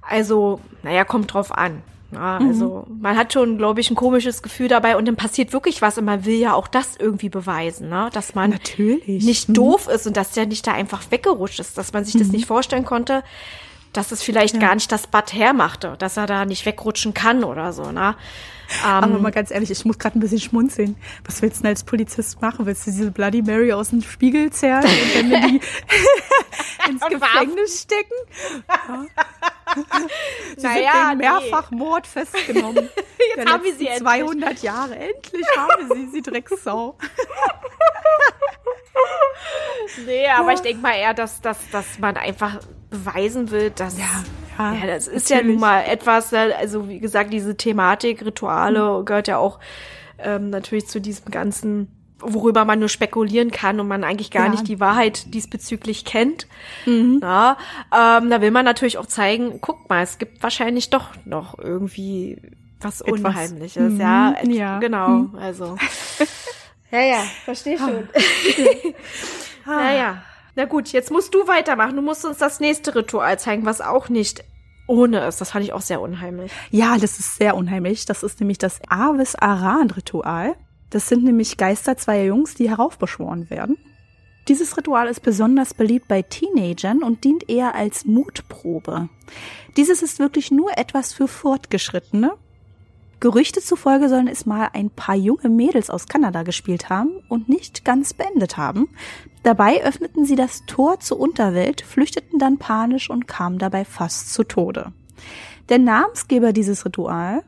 [0.09, 1.81] Also, naja, kommt drauf an.
[2.13, 2.47] Ja, mhm.
[2.47, 5.97] also man hat schon, glaube ich, ein komisches Gefühl dabei und dann passiert wirklich was
[5.97, 8.09] und man will ja auch das irgendwie beweisen, ne?
[8.13, 9.23] dass man Natürlich.
[9.23, 9.53] nicht mhm.
[9.53, 12.19] doof ist und dass der nicht da einfach weggerutscht ist, dass man sich mhm.
[12.19, 13.23] das nicht vorstellen konnte,
[13.93, 14.59] dass es vielleicht ja.
[14.59, 17.91] gar nicht das Bad hermachte, dass er da nicht wegrutschen kann oder so.
[17.91, 18.15] Ne?
[18.83, 20.95] Aber ähm, mal ganz ehrlich, ich muss gerade ein bisschen schmunzeln.
[21.25, 22.65] Was willst du denn als Polizist machen?
[22.65, 25.61] Willst du diese Bloody Mary aus dem Spiegel zerren und dann die
[26.89, 28.13] ins Gefängnis stecken?
[29.75, 29.81] Ja.
[30.57, 31.77] sie naja, sind mehrfach nee.
[31.77, 32.89] Mord festgenommen.
[33.35, 34.61] Jetzt haben wir sie 200 endlich.
[34.61, 34.95] Jahre.
[34.95, 36.95] Endlich haben wir sie, sie Drecksau.
[40.05, 44.23] nee, aber ich denke mal eher, dass, dass, dass man einfach beweisen will, dass ja,
[44.57, 45.47] ja, ja das ist natürlich.
[45.47, 49.05] ja nun mal etwas, ne, also wie gesagt, diese Thematik, Rituale mhm.
[49.05, 49.59] gehört ja auch
[50.19, 51.87] ähm, natürlich zu diesem ganzen
[52.25, 54.51] worüber man nur spekulieren kann und man eigentlich gar ja.
[54.51, 56.47] nicht die Wahrheit diesbezüglich kennt.
[56.85, 57.19] Mhm.
[57.21, 57.57] Ja,
[57.91, 62.41] ähm, da will man natürlich auch zeigen, guck mal, es gibt wahrscheinlich doch noch irgendwie
[62.79, 63.19] was Etwas.
[63.19, 63.93] Unheimliches.
[63.93, 63.99] Mhm.
[63.99, 65.09] Ja, ja, genau.
[65.09, 65.35] Mhm.
[65.35, 65.77] Also.
[66.93, 68.07] ja, ja, verstehe schon.
[69.65, 70.23] naja.
[70.55, 71.95] Na gut, jetzt musst du weitermachen.
[71.95, 74.43] Du musst uns das nächste Ritual zeigen, was auch nicht
[74.87, 75.41] ohne ist.
[75.41, 76.51] Das fand ich auch sehr unheimlich.
[76.69, 78.05] Ja, das ist sehr unheimlich.
[78.05, 80.55] Das ist nämlich das Aves Aran Ritual.
[80.91, 83.77] Das sind nämlich Geister zweier Jungs, die heraufbeschworen werden.
[84.47, 89.09] Dieses Ritual ist besonders beliebt bei Teenagern und dient eher als Mutprobe.
[89.77, 92.33] Dieses ist wirklich nur etwas für Fortgeschrittene.
[93.23, 97.85] Gerüchte zufolge sollen es mal ein paar junge Mädels aus Kanada gespielt haben und nicht
[97.85, 98.89] ganz beendet haben.
[99.43, 104.43] Dabei öffneten sie das Tor zur Unterwelt, flüchteten dann panisch und kamen dabei fast zu
[104.43, 104.91] Tode.
[105.69, 107.45] Der Namensgeber dieses Ritual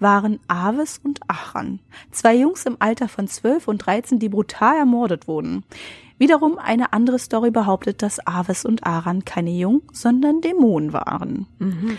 [0.00, 1.78] waren Aves und Achan,
[2.10, 5.62] zwei Jungs im Alter von 12 und 13, die brutal ermordet wurden.
[6.18, 11.46] Wiederum eine andere Story behauptet, dass Aves und Aran keine Jungen, sondern Dämonen waren.
[11.60, 11.98] Mhm.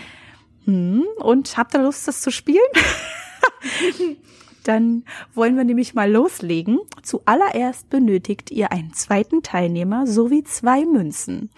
[0.66, 2.60] Hm, und habt ihr Lust, das zu spielen?
[4.64, 6.80] Dann wollen wir nämlich mal loslegen.
[7.02, 11.50] Zuallererst benötigt ihr einen zweiten Teilnehmer sowie zwei Münzen.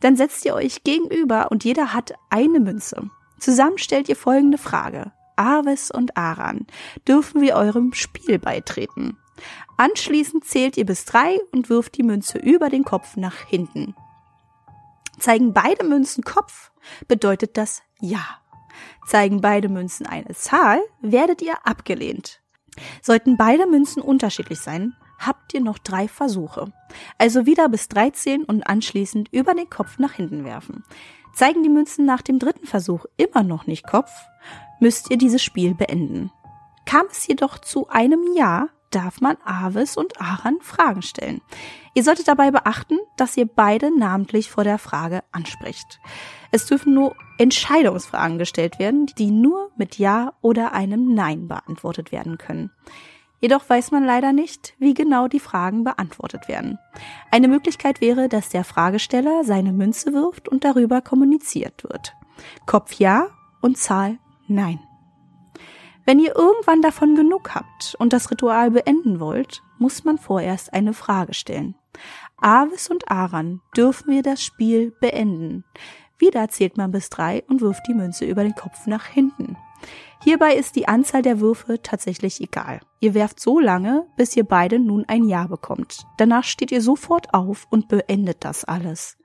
[0.00, 3.08] Dann setzt ihr euch gegenüber und jeder hat eine Münze.
[3.38, 5.12] Zusammen stellt ihr folgende Frage.
[5.36, 6.66] Aves und Aran,
[7.08, 9.16] dürfen wir eurem Spiel beitreten.
[9.78, 13.94] Anschließend zählt ihr bis drei und wirft die Münze über den Kopf nach hinten.
[15.18, 16.70] Zeigen beide Münzen Kopf,
[17.08, 18.40] bedeutet das Ja.
[19.06, 22.40] Zeigen beide Münzen eine Zahl, werdet ihr abgelehnt.
[23.02, 26.72] Sollten beide Münzen unterschiedlich sein, habt ihr noch drei Versuche.
[27.18, 30.84] Also wieder bis drei zählen und anschließend über den Kopf nach hinten werfen.
[31.34, 34.10] Zeigen die Münzen nach dem dritten Versuch immer noch nicht Kopf,
[34.80, 36.32] müsst ihr dieses Spiel beenden.
[36.86, 41.40] Kam es jedoch zu einem Ja, darf man Avis und Aran Fragen stellen.
[41.94, 46.00] Ihr solltet dabei beachten, dass ihr beide namentlich vor der Frage anspricht.
[46.50, 52.38] Es dürfen nur Entscheidungsfragen gestellt werden, die nur mit Ja oder einem Nein beantwortet werden
[52.38, 52.70] können.
[53.40, 56.78] Jedoch weiß man leider nicht, wie genau die Fragen beantwortet werden.
[57.30, 62.14] Eine Möglichkeit wäre, dass der Fragesteller seine Münze wirft und darüber kommuniziert wird.
[62.66, 63.28] Kopf Ja
[63.62, 64.80] und Zahl Nein.
[66.04, 70.92] Wenn ihr irgendwann davon genug habt und das Ritual beenden wollt, muss man vorerst eine
[70.92, 71.76] Frage stellen.
[72.36, 75.64] Avis und Aran, dürfen wir das Spiel beenden?
[76.20, 79.56] Wieder zählt man bis drei und wirft die Münze über den Kopf nach hinten.
[80.22, 82.80] Hierbei ist die Anzahl der Würfe tatsächlich egal.
[83.00, 86.04] Ihr werft so lange, bis ihr beide nun ein Ja bekommt.
[86.18, 89.16] Danach steht ihr sofort auf und beendet das alles.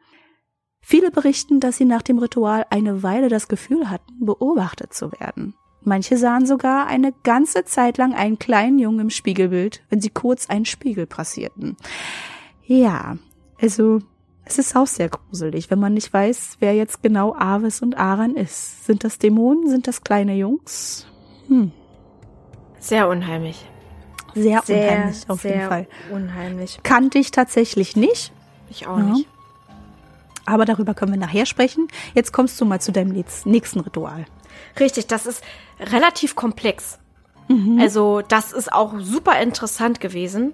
[0.79, 5.55] Viele berichten, dass sie nach dem Ritual eine Weile das Gefühl hatten, beobachtet zu werden.
[5.81, 10.49] Manche sahen sogar eine ganze Zeit lang einen kleinen Jungen im Spiegelbild, wenn sie kurz
[10.49, 11.75] einen Spiegel passierten.
[12.63, 13.17] Ja,
[13.60, 13.99] also
[14.45, 18.36] es ist auch sehr gruselig, wenn man nicht weiß, wer jetzt genau Avis und Aran
[18.36, 18.86] ist.
[18.86, 19.69] Sind das Dämonen?
[19.69, 21.08] Sind das kleine Jungs?
[21.47, 21.71] Hm.
[22.79, 23.65] Sehr unheimlich.
[24.36, 25.88] Sehr, sehr unheimlich, auf sehr jeden Fall.
[26.12, 26.79] Unheimlich.
[26.84, 28.31] Kannte ich tatsächlich nicht.
[28.69, 29.03] Ich auch Ja.
[29.03, 29.27] nicht.
[30.45, 31.88] Aber darüber können wir nachher sprechen.
[32.13, 34.25] Jetzt kommst du mal zu deinem nächst- nächsten Ritual.
[34.79, 35.43] Richtig, das ist
[35.79, 36.99] relativ komplex.
[37.79, 40.53] Also, das ist auch super interessant gewesen,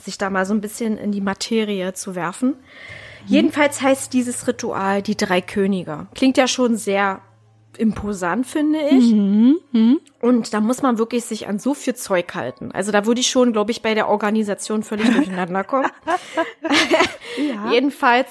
[0.00, 2.56] sich da mal so ein bisschen in die Materie zu werfen.
[3.26, 6.06] Jedenfalls heißt dieses Ritual die drei Könige.
[6.14, 7.20] Klingt ja schon sehr
[7.78, 9.12] imposant, finde ich.
[10.20, 12.72] Und da muss man wirklich sich an so viel Zeug halten.
[12.72, 15.90] Also da würde ich schon, glaube ich, bei der Organisation völlig durcheinander kommen.
[17.70, 18.28] Jedenfalls,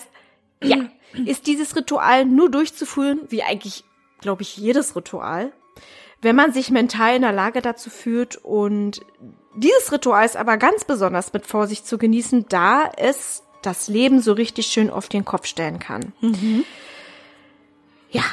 [0.62, 0.78] ja,
[1.26, 3.84] ist dieses Ritual nur durchzuführen, wie eigentlich,
[4.22, 5.52] glaube ich, jedes Ritual,
[6.22, 8.38] wenn man sich mental in der Lage dazu fühlt.
[8.38, 9.02] Und
[9.56, 14.34] dieses Ritual ist aber ganz besonders mit Vorsicht zu genießen, da es das Leben so
[14.34, 16.14] richtig schön auf den Kopf stellen kann.
[18.12, 18.24] Ja,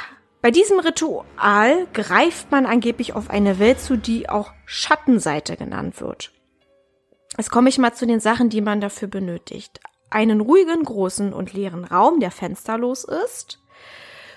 [0.41, 6.31] bei diesem Ritual greift man angeblich auf eine Welt zu, die auch Schattenseite genannt wird.
[7.37, 9.79] Jetzt komme ich mal zu den Sachen, die man dafür benötigt.
[10.09, 13.59] Einen ruhigen, großen und leeren Raum, der fensterlos ist.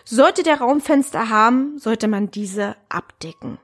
[0.04, 3.58] Sollte der Raum Fenster haben, sollte man diese abdecken.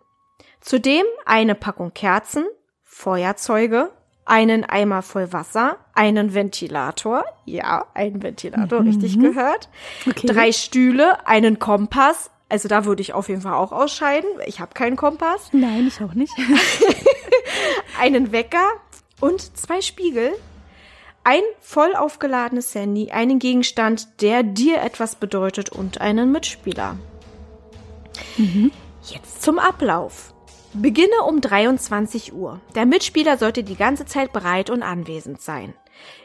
[0.61, 2.44] Zudem eine Packung Kerzen,
[2.99, 3.91] Feuerzeuge,
[4.25, 9.69] einen Eimer voll Wasser, einen Ventilator, ja, ein Ventilator, richtig gehört,
[10.09, 10.27] Okay.
[10.27, 14.73] drei Stühle, einen Kompass, also da würde ich auf jeden Fall auch ausscheiden, ich habe
[14.73, 16.33] keinen Kompass, Nein, ich auch nicht.
[18.01, 18.67] einen Wecker
[19.21, 20.33] und zwei Spiegel,
[21.23, 26.97] ein voll aufgeladenes Handy, einen Gegenstand, der dir etwas bedeutet und einen Mitspieler.
[29.03, 30.33] Jetzt zum Ablauf.
[30.79, 32.61] Beginne um 23 Uhr.
[32.75, 35.73] Der Mitspieler sollte die ganze Zeit bereit und anwesend sein.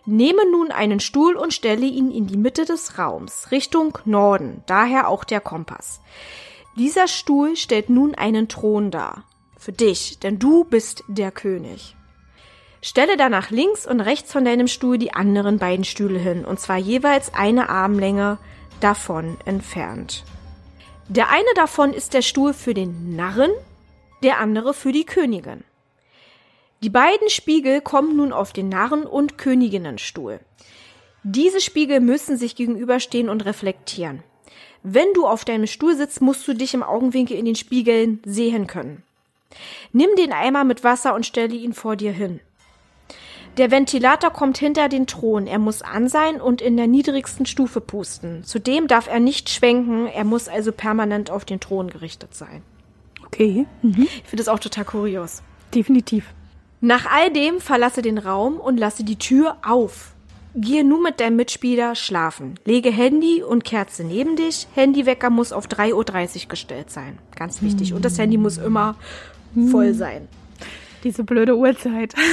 [0.06, 5.08] Nehme nun einen Stuhl und stelle ihn in die Mitte des Raums, Richtung Norden, daher
[5.08, 6.02] auch der Kompass.
[6.78, 9.24] Dieser Stuhl stellt nun einen Thron dar.
[9.58, 11.96] Für dich, denn du bist der König.
[12.82, 16.78] Stelle danach links und rechts von deinem Stuhl die anderen beiden Stühle hin, und zwar
[16.78, 18.38] jeweils eine Armlänge
[18.82, 20.26] davon entfernt.
[21.08, 23.52] Der eine davon ist der Stuhl für den Narren,
[24.24, 25.64] der andere für die Königin.
[26.84, 30.40] Die beiden Spiegel kommen nun auf den Narren- und Königinnenstuhl.
[31.24, 34.24] Diese Spiegel müssen sich gegenüberstehen und reflektieren.
[34.84, 38.66] Wenn du auf deinem Stuhl sitzt, musst du dich im Augenwinkel in den Spiegeln sehen
[38.66, 39.04] können.
[39.92, 42.40] Nimm den Eimer mit Wasser und stelle ihn vor dir hin.
[43.58, 45.46] Der Ventilator kommt hinter den Thron.
[45.46, 48.44] Er muss an sein und in der niedrigsten Stufe pusten.
[48.44, 50.08] Zudem darf er nicht schwenken.
[50.08, 52.64] Er muss also permanent auf den Thron gerichtet sein.
[53.34, 54.04] Okay, mhm.
[54.04, 55.41] Ich finde das auch total kurios.
[55.74, 56.26] definitiv.
[56.82, 60.13] Nach all dem verlasse den Raum und lasse die Tür auf.
[60.56, 62.56] Gehe nun mit deinem Mitspieler schlafen.
[62.65, 64.67] Lege Handy und Kerze neben dich.
[64.74, 65.94] Handywecker muss auf 3.30
[66.44, 67.20] Uhr gestellt sein.
[67.36, 67.94] Ganz wichtig.
[67.94, 68.96] Und das Handy muss immer
[69.70, 70.28] voll sein.
[71.04, 72.13] Diese blöde Uhrzeit.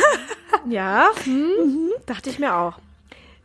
[0.68, 2.78] Ja, hm, dachte ich mir auch.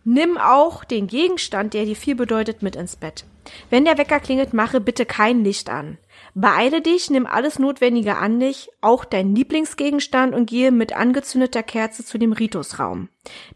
[0.04, 3.24] Nimm auch den Gegenstand, der dir viel bedeutet, mit ins Bett.
[3.70, 5.98] Wenn der Wecker klingelt, mache bitte kein Licht an.
[6.36, 12.04] Beeile dich, nimm alles Notwendige an dich, auch deinen Lieblingsgegenstand und gehe mit angezündeter Kerze
[12.04, 13.10] zu dem Ritusraum.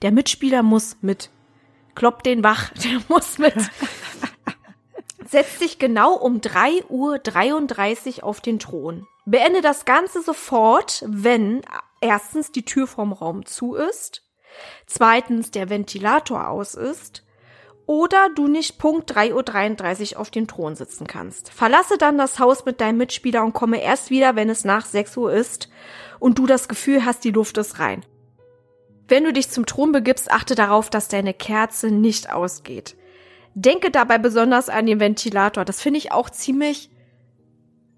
[0.03, 1.31] Der Mitspieler muss mit.
[1.95, 3.55] Klopp den wach, der muss mit.
[5.25, 9.07] Setz dich genau um 3.33 Uhr auf den Thron.
[9.25, 11.61] Beende das Ganze sofort, wenn
[11.99, 14.23] erstens die Tür vom Raum zu ist,
[14.85, 17.23] zweitens der Ventilator aus ist
[17.87, 21.49] oder du nicht Punkt 3.33 Uhr auf dem Thron sitzen kannst.
[21.49, 25.17] Verlasse dann das Haus mit deinem Mitspieler und komme erst wieder, wenn es nach 6
[25.17, 25.69] Uhr ist
[26.19, 28.05] und du das Gefühl hast, die Luft ist rein.
[29.07, 32.97] Wenn du dich zum Thron begibst, achte darauf, dass deine Kerze nicht ausgeht.
[33.55, 35.63] Denke dabei besonders an den Ventilator.
[35.63, 36.91] Das finde ich auch ziemlich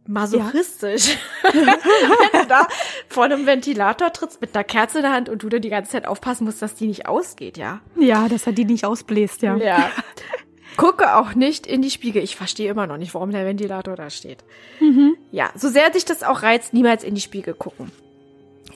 [0.09, 1.17] masochistisch.
[1.43, 1.51] Ja.
[1.53, 2.67] Wenn du da
[3.07, 5.91] vor einem Ventilator trittst mit einer Kerze in der Hand und du da die ganze
[5.91, 7.81] Zeit aufpassen musst, dass die nicht ausgeht, ja?
[7.95, 9.55] Ja, dass er die nicht ausbläst, ja.
[9.57, 9.91] Ja.
[10.77, 12.23] Gucke auch nicht in die Spiegel.
[12.23, 14.43] Ich verstehe immer noch nicht, warum der Ventilator da steht.
[14.79, 15.15] Mhm.
[15.31, 17.91] Ja, so sehr dich das auch reizt, niemals in die Spiegel gucken.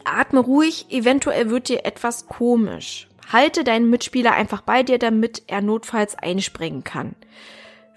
[0.03, 3.07] Atme ruhig, eventuell wird dir etwas komisch.
[3.31, 7.15] Halte deinen Mitspieler einfach bei dir, damit er notfalls einspringen kann.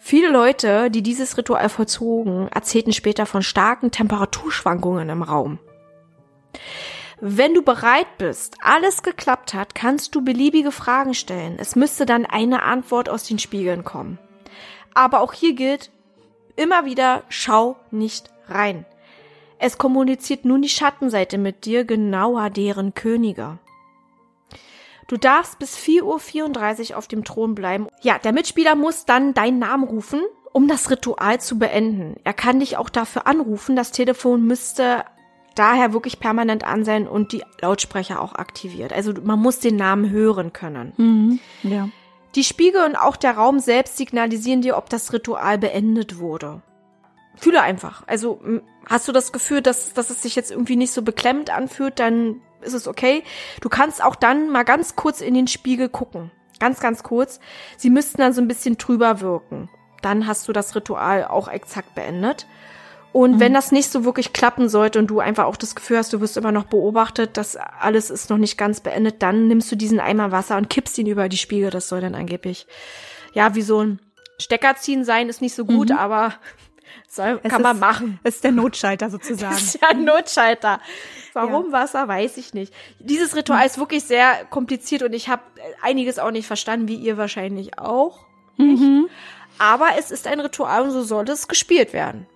[0.08, 5.58] Viele Leute, die dieses Ritual vollzogen, erzählten später von starken Temperaturschwankungen im Raum.
[7.20, 11.56] Wenn du bereit bist, alles geklappt hat, kannst du beliebige Fragen stellen.
[11.58, 14.20] Es müsste dann eine Antwort aus den Spiegeln kommen.
[14.94, 15.90] Aber auch hier gilt
[16.54, 18.86] immer wieder, schau nicht rein.
[19.58, 23.58] Es kommuniziert nun die Schattenseite mit dir, genauer deren Könige.
[25.08, 27.88] Du darfst bis 4.34 Uhr auf dem Thron bleiben.
[28.02, 30.20] Ja, der Mitspieler muss dann deinen Namen rufen,
[30.52, 32.16] um das Ritual zu beenden.
[32.24, 33.76] Er kann dich auch dafür anrufen.
[33.76, 35.04] Das Telefon müsste
[35.54, 38.92] daher wirklich permanent an sein und die Lautsprecher auch aktiviert.
[38.92, 40.92] Also man muss den Namen hören können.
[40.96, 41.88] Mhm, ja.
[42.34, 46.62] Die Spiegel und auch der Raum selbst signalisieren dir, ob das Ritual beendet wurde.
[47.36, 48.02] Fühle einfach.
[48.06, 48.40] Also
[48.86, 52.42] hast du das Gefühl, dass, dass es sich jetzt irgendwie nicht so beklemmend anfühlt, dann
[52.66, 53.22] ist es okay.
[53.60, 56.30] Du kannst auch dann mal ganz kurz in den Spiegel gucken.
[56.58, 57.40] Ganz, ganz kurz.
[57.76, 59.68] Sie müssten dann so ein bisschen trüber wirken.
[60.02, 62.46] Dann hast du das Ritual auch exakt beendet.
[63.12, 63.40] Und mhm.
[63.40, 66.20] wenn das nicht so wirklich klappen sollte und du einfach auch das Gefühl hast, du
[66.20, 70.00] wirst immer noch beobachtet, dass alles ist noch nicht ganz beendet, dann nimmst du diesen
[70.00, 71.70] Eimer Wasser und kippst ihn über die Spiegel.
[71.70, 72.66] Das soll dann angeblich,
[73.32, 74.00] ja, wie so ein
[74.38, 75.96] Stecker ziehen sein, ist nicht so gut, mhm.
[75.96, 76.34] aber
[77.08, 78.18] soll, kann man machen.
[78.22, 79.54] Es ist der Notschalter sozusagen.
[79.54, 80.80] Das ist ja ein Notschalter.
[81.32, 81.72] Warum ja.
[81.72, 82.72] Wasser, weiß ich nicht.
[82.98, 83.66] Dieses Ritual mhm.
[83.66, 85.42] ist wirklich sehr kompliziert und ich habe
[85.82, 88.26] einiges auch nicht verstanden, wie ihr wahrscheinlich auch.
[88.56, 89.08] Mhm.
[89.58, 92.26] Aber es ist ein Ritual und so sollte es gespielt werden.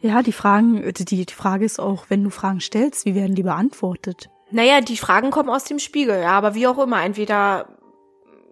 [0.00, 3.44] Ja, die Fragen, die, die Frage ist auch, wenn du Fragen stellst, wie werden die
[3.44, 4.30] beantwortet?
[4.50, 7.68] Naja, die Fragen kommen aus dem Spiegel, ja, aber wie auch immer, entweder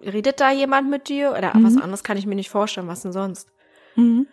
[0.03, 1.65] redet da jemand mit dir oder mhm.
[1.65, 3.49] was anderes kann ich mir nicht vorstellen, was denn sonst.
[3.97, 4.27] Mhm.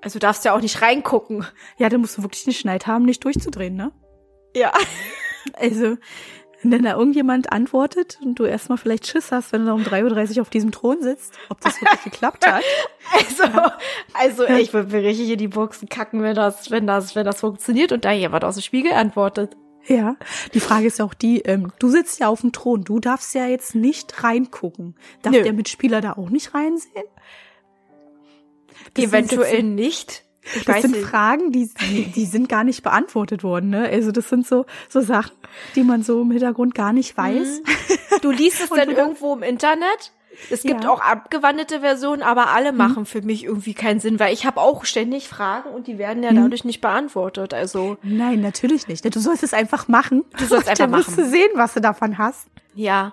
[0.00, 1.46] Also du darfst ja auch nicht reingucken.
[1.76, 3.92] Ja, dann musst du wirklich den Schneid haben, nicht durchzudrehen, ne?
[4.54, 4.72] Ja.
[5.54, 5.96] Also,
[6.62, 10.36] wenn da irgendjemand antwortet und du erstmal vielleicht Schiss hast, wenn du da um 3.30
[10.36, 12.62] Uhr auf diesem Thron sitzt, ob das wirklich geklappt hat.
[13.10, 13.44] Also,
[14.12, 17.40] also ich würde mir richtig in die Buchsen kacken, wenn das, wenn das, wenn das
[17.40, 19.56] funktioniert und da jemand aus dem Spiegel antwortet.
[19.86, 20.16] Ja,
[20.52, 23.34] die Frage ist ja auch die, ähm, du sitzt ja auf dem Thron, du darfst
[23.34, 24.96] ja jetzt nicht reingucken.
[25.22, 25.42] Darf Nö.
[25.42, 27.06] der Mitspieler da auch nicht reinsehen?
[28.94, 30.24] Das Eventuell nicht.
[30.54, 31.06] Ich das sind nicht.
[31.06, 31.70] Fragen, die,
[32.14, 33.70] die sind gar nicht beantwortet worden.
[33.70, 33.88] Ne?
[33.88, 35.36] Also das sind so, so Sachen,
[35.74, 37.60] die man so im Hintergrund gar nicht weiß.
[37.60, 38.20] Mhm.
[38.22, 40.12] Du liest es dann irgendwo im Internet?
[40.50, 40.90] Es gibt ja.
[40.90, 42.78] auch abgewandelte Versionen, aber alle mhm.
[42.78, 46.22] machen für mich irgendwie keinen Sinn, weil ich habe auch ständig Fragen und die werden
[46.22, 46.42] ja mhm.
[46.42, 47.54] dadurch nicht beantwortet.
[47.54, 49.04] Also nein, natürlich nicht.
[49.04, 50.24] Du sollst es einfach machen.
[50.38, 51.04] Du sollst einfach machen.
[51.06, 52.46] Dann wirst du sehen, was du davon hast.
[52.74, 53.12] Ja.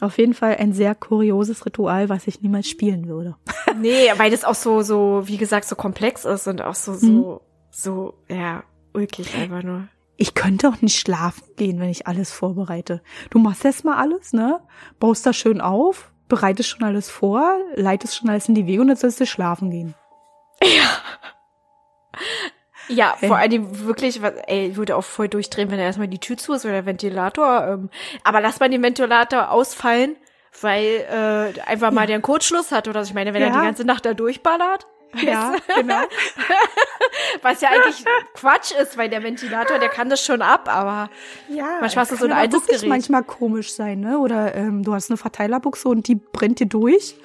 [0.00, 3.36] Auf jeden Fall ein sehr kurioses Ritual, was ich niemals spielen würde.
[3.78, 7.06] Nee, weil das auch so, so, wie gesagt, so komplex ist und auch so, so,
[7.06, 7.38] mhm.
[7.70, 8.62] so, ja,
[8.94, 9.88] ulkig einfach nur.
[10.16, 13.02] Ich könnte auch nicht schlafen gehen, wenn ich alles vorbereite.
[13.28, 14.60] Du machst erst mal alles, ne?
[14.98, 18.88] Baust das schön auf, bereitest schon alles vor, leitest schon alles in die Wege und
[18.88, 19.94] dann sollst du schlafen gehen.
[20.62, 20.88] Ja.
[22.88, 26.36] Ja, vor allem wirklich, ey, ich würde auch voll durchdrehen, wenn er erstmal die Tür
[26.36, 27.66] zu ist oder der Ventilator.
[27.66, 27.90] Ähm,
[28.24, 30.16] aber lass mal den Ventilator ausfallen,
[30.60, 32.06] weil äh, einfach mal ja.
[32.06, 33.10] der einen Kurzschluss hat oder so.
[33.10, 33.48] Ich meine, wenn ja.
[33.48, 34.86] er die ganze Nacht da durchballert.
[35.22, 36.02] Ja, genau.
[37.42, 41.10] Was ja eigentlich Quatsch ist, weil der Ventilator, der kann das schon ab, aber
[41.48, 42.86] ja, manchmal ist das so ein altes Gerät.
[42.86, 44.18] manchmal komisch sein, ne?
[44.18, 47.16] Oder ähm, du hast eine Verteilerbuchse und die brennt dir durch,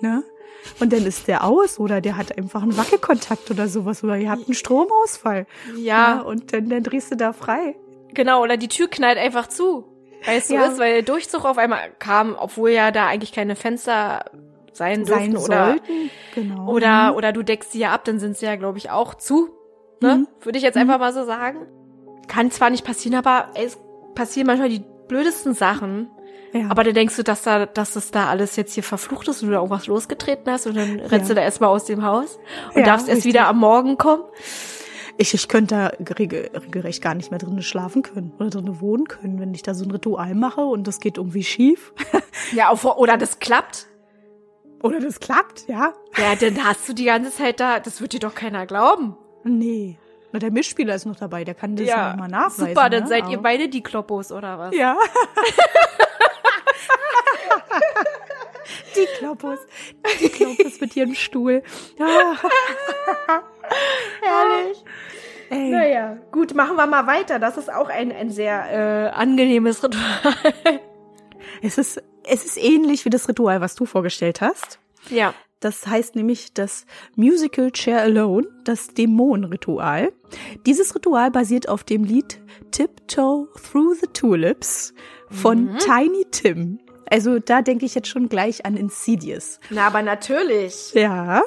[0.00, 0.22] ne?
[0.80, 4.30] Und dann ist der aus oder der hat einfach einen Wackelkontakt oder sowas oder ihr
[4.30, 5.46] habt einen Stromausfall.
[5.76, 6.16] Ja.
[6.16, 7.76] ja und dann, dann drehst du da frei.
[8.14, 9.84] Genau, oder die Tür knallt einfach zu.
[10.26, 10.66] Es so ja.
[10.66, 14.24] ist, weil der Durchzug auf einmal kam, obwohl ja da eigentlich keine Fenster
[14.72, 15.76] sein, sein durften oder
[16.34, 16.68] genau.
[16.70, 17.16] oder mhm.
[17.16, 19.50] oder du deckst sie ja ab, dann sind sie ja glaube ich auch zu.
[20.00, 20.16] Ne?
[20.16, 20.28] Mhm.
[20.40, 21.00] Würde ich jetzt einfach mhm.
[21.00, 21.66] mal so sagen.
[22.28, 23.78] Kann zwar nicht passieren, aber es
[24.14, 26.10] passieren manchmal die blödesten Sachen.
[26.52, 26.66] Ja.
[26.68, 29.48] Aber dann denkst du, dass da, dass das da alles jetzt hier verflucht ist und
[29.48, 31.28] du da irgendwas losgetreten hast und dann rennst ja.
[31.28, 32.38] du da erstmal aus dem Haus
[32.74, 33.32] und ja, darfst erst richtig.
[33.32, 34.24] wieder am Morgen kommen.
[35.18, 39.38] Ich, ich könnte da regelrecht gar nicht mehr drinnen schlafen können oder drinnen wohnen können,
[39.40, 41.92] wenn ich da so ein Ritual mache und das geht irgendwie schief.
[42.52, 43.86] Ja, oder das klappt.
[44.82, 45.94] Oder das klappt, ja?
[46.16, 49.16] Ja, dann hast du die ganze Zeit da, das wird dir doch keiner glauben.
[49.44, 49.98] Nee.
[50.32, 52.68] Na, der Mitspieler ist noch dabei, der kann das ja, ja mal nachweisen.
[52.68, 53.08] Super, dann ne?
[53.08, 54.74] seid ihr beide die Kloppos, oder was?
[54.74, 54.96] Ja.
[58.96, 59.58] die Kloppos.
[60.20, 61.62] Die Kloppos mit ihrem Stuhl.
[64.22, 64.84] Herrlich.
[65.50, 65.70] Ey.
[65.70, 67.38] Naja, gut, machen wir mal weiter.
[67.38, 70.00] Das ist auch ein, ein sehr äh, angenehmes Ritual.
[71.62, 74.78] es ist, es ist ähnlich wie das Ritual, was du vorgestellt hast.
[75.10, 75.34] Ja.
[75.60, 80.12] Das heißt nämlich das Musical Chair Alone, das Dämonenritual.
[80.66, 82.40] Dieses Ritual basiert auf dem Lied
[82.72, 84.92] Tiptoe Through the Tulips
[85.32, 85.78] von mhm.
[85.78, 86.78] Tiny Tim.
[87.10, 89.60] Also da denke ich jetzt schon gleich an Insidious.
[89.70, 90.92] Na, aber natürlich.
[90.94, 91.42] Ja.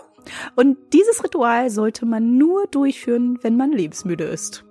[0.56, 4.66] Und dieses Ritual sollte man nur durchführen, wenn man lebensmüde ist.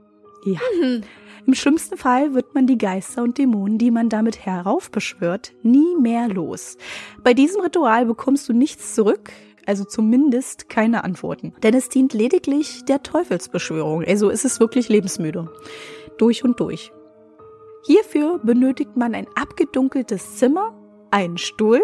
[0.44, 0.60] Ja.
[0.80, 1.02] Mhm.
[1.46, 6.28] Im schlimmsten Fall wird man die Geister und Dämonen, die man damit heraufbeschwört, nie mehr
[6.28, 6.78] los.
[7.22, 9.30] Bei diesem Ritual bekommst du nichts zurück,
[9.66, 11.52] also zumindest keine Antworten.
[11.62, 15.52] Denn es dient lediglich der Teufelsbeschwörung, also ist es wirklich lebensmüde.
[16.16, 16.92] Durch und durch.
[17.86, 20.74] Hierfür benötigt man ein abgedunkeltes Zimmer,
[21.10, 21.82] einen Stuhl,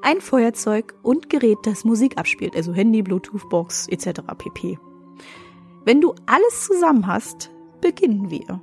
[0.00, 4.22] ein Feuerzeug und Gerät, das Musik abspielt, also Handy, Bluetooth, Box etc.
[4.38, 4.78] pp.
[5.84, 7.50] Wenn du alles zusammen hast,
[7.82, 8.62] beginnen wir.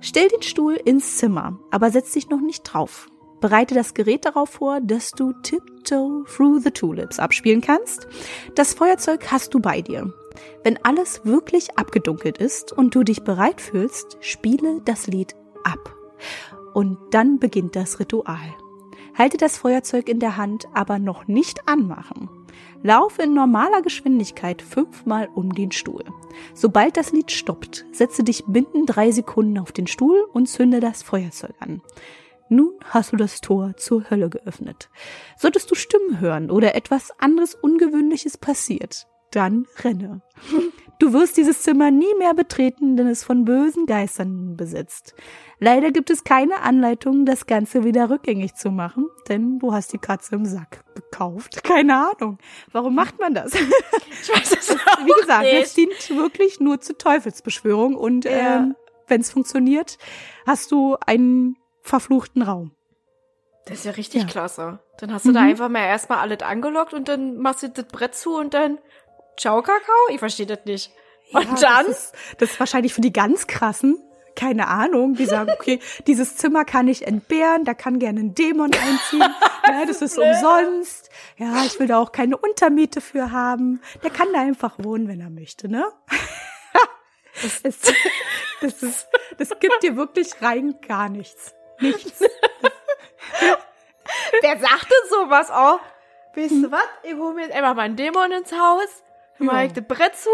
[0.00, 3.08] Stell den Stuhl ins Zimmer, aber setz dich noch nicht drauf.
[3.40, 8.06] Bereite das Gerät darauf vor, dass du Tiptoe Through the Tulips abspielen kannst.
[8.54, 10.12] Das Feuerzeug hast du bei dir.
[10.62, 15.94] Wenn alles wirklich abgedunkelt ist und du dich bereit fühlst, spiele das Lied ab.
[16.74, 18.54] Und dann beginnt das Ritual.
[19.16, 22.28] Halte das Feuerzeug in der Hand, aber noch nicht anmachen.
[22.82, 26.04] Laufe in normaler Geschwindigkeit fünfmal um den Stuhl.
[26.54, 31.02] Sobald das Lied stoppt, setze dich binnen drei Sekunden auf den Stuhl und zünde das
[31.02, 31.82] Feuerzeug an.
[32.48, 34.90] Nun hast du das Tor zur Hölle geöffnet.
[35.36, 40.22] Solltest du Stimmen hören oder etwas anderes Ungewöhnliches passiert, dann renne.
[41.00, 45.14] Du wirst dieses Zimmer nie mehr betreten, denn es von bösen Geistern besetzt.
[45.58, 49.98] Leider gibt es keine Anleitung, das Ganze wieder rückgängig zu machen, denn du hast die
[49.98, 51.64] Katze im Sack gekauft.
[51.64, 52.38] Keine Ahnung.
[52.72, 53.54] Warum macht man das?
[53.54, 55.62] Ich weiß es auch Wie gesagt, nicht.
[55.62, 58.58] es dient wirklich nur zur Teufelsbeschwörung und Ja.
[58.58, 58.76] ähm,
[59.08, 59.96] wenn es funktioniert,
[60.46, 62.72] hast du einen verfluchten Raum.
[63.66, 64.28] Das ist ja richtig Ja.
[64.28, 64.80] klasse.
[64.98, 65.48] Dann hast du da Mhm.
[65.48, 68.78] einfach mal erstmal alles angelockt und dann machst du das Brett zu und dann
[69.36, 70.08] Ciao, Kakao?
[70.10, 70.90] Ich verstehe das nicht.
[71.32, 71.86] Und Ja, dann?
[71.86, 74.02] Das ist, das ist wahrscheinlich für die ganz krassen.
[74.36, 78.70] Keine Ahnung, die sagen, okay, dieses Zimmer kann ich entbehren, da kann gerne ein Dämon
[78.72, 79.34] einziehen,
[79.66, 84.32] ja, das ist umsonst, ja, ich will da auch keine Untermiete für haben, der kann
[84.32, 85.84] da einfach wohnen, wenn er möchte, ne?
[87.42, 87.94] Das, ist,
[88.60, 89.06] das, ist,
[89.38, 91.54] das gibt dir wirklich rein gar nichts.
[91.80, 92.20] Nichts.
[94.42, 95.80] Wer sagt denn sowas auch?
[96.34, 96.82] Weißt du was?
[97.02, 99.02] Ich hole mir jetzt einfach mal einen Dämon ins Haus,
[99.46, 99.52] Ja.
[99.52, 100.30] mache ich das Brett zu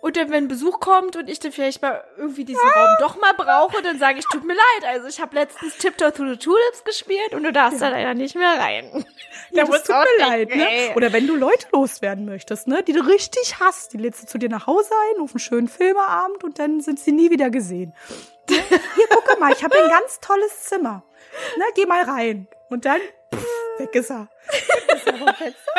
[0.00, 3.32] und dann, wenn Besuch kommt und ich dann vielleicht mal irgendwie diesen Raum doch mal
[3.32, 4.88] brauche, dann sage ich, tut mir leid.
[4.94, 8.36] Also ich habe letztens Tiptoe Through the Tulips gespielt und du darfst da leider nicht
[8.36, 9.04] mehr rein.
[9.50, 10.68] Ja, Da das tut mir leid, ne?
[10.70, 10.94] ey.
[10.94, 12.82] Oder wenn du Leute loswerden möchtest, ne?
[12.84, 15.66] Die du richtig hast, die lädst du zu dir nach Hause ein, auf einen schönen
[15.68, 17.92] Filmeabend und dann sind sie nie wieder gesehen.
[18.48, 18.56] Ne?
[18.68, 21.02] Hier, guck mal, ich habe ein ganz tolles Zimmer.
[21.56, 22.46] Ne, geh mal rein.
[22.68, 23.00] Und dann,
[23.78, 24.28] weg ist er.
[24.48, 25.72] Weg ist er vom Fenster.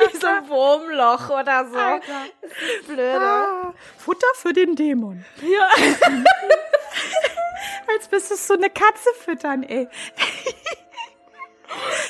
[0.12, 1.78] Wie so ein Wurmloch oder so.
[1.78, 2.26] Alter.
[2.86, 3.20] Blöde.
[3.20, 5.24] Ah, Futter für den Dämon.
[5.42, 5.68] Ja.
[7.94, 9.88] Als müsstest du eine Katze füttern, ey.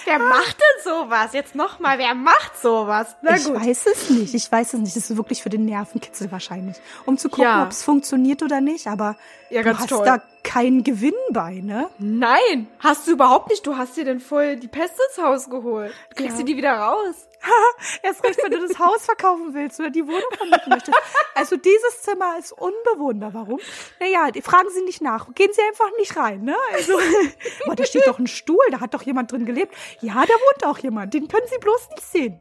[0.04, 1.32] Wer macht denn sowas?
[1.32, 3.16] Jetzt nochmal, wer macht sowas?
[3.22, 3.54] Na ich gut.
[3.56, 4.34] weiß es nicht.
[4.34, 4.96] Ich weiß es nicht.
[4.96, 6.76] Das ist wirklich für den Nervenkitzel wahrscheinlich.
[7.06, 7.64] Um zu gucken, Ja.
[7.64, 8.86] ob es funktioniert oder nicht.
[8.86, 9.16] Aber
[9.50, 10.04] Ja, du hast toll.
[10.04, 11.88] da keinen Gewinn bei, ne?
[11.98, 13.66] Nein, hast du überhaupt nicht.
[13.66, 15.92] Du hast dir denn voll die Pest ins Haus geholt.
[16.14, 16.38] Kriegst Ja.
[16.40, 17.26] du die wieder raus?
[18.02, 20.98] Erst recht, wenn du das Haus verkaufen willst oder die Wohnung vermieten möchtest.
[21.34, 23.32] Also dieses Zimmer ist unbewohnbar.
[23.34, 23.60] Warum?
[23.98, 25.32] Naja, die fragen Sie nicht nach.
[25.34, 26.56] Gehen Sie einfach nicht rein, ne?
[26.72, 26.98] Also,
[27.66, 29.74] boah, da steht doch ein Stuhl, da hat doch jemand drin gelebt.
[30.00, 31.14] Ja, da wohnt auch jemand.
[31.14, 32.40] Den können Sie bloß nicht sehen.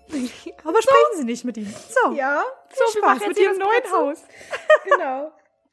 [0.64, 1.74] Aber sprechen Sie nicht mit ihm.
[2.04, 2.12] So.
[2.14, 2.44] Ja.
[2.70, 4.24] Viel So, Spaß mit Ihrem neuen Brett Haus.
[4.84, 5.32] Genau.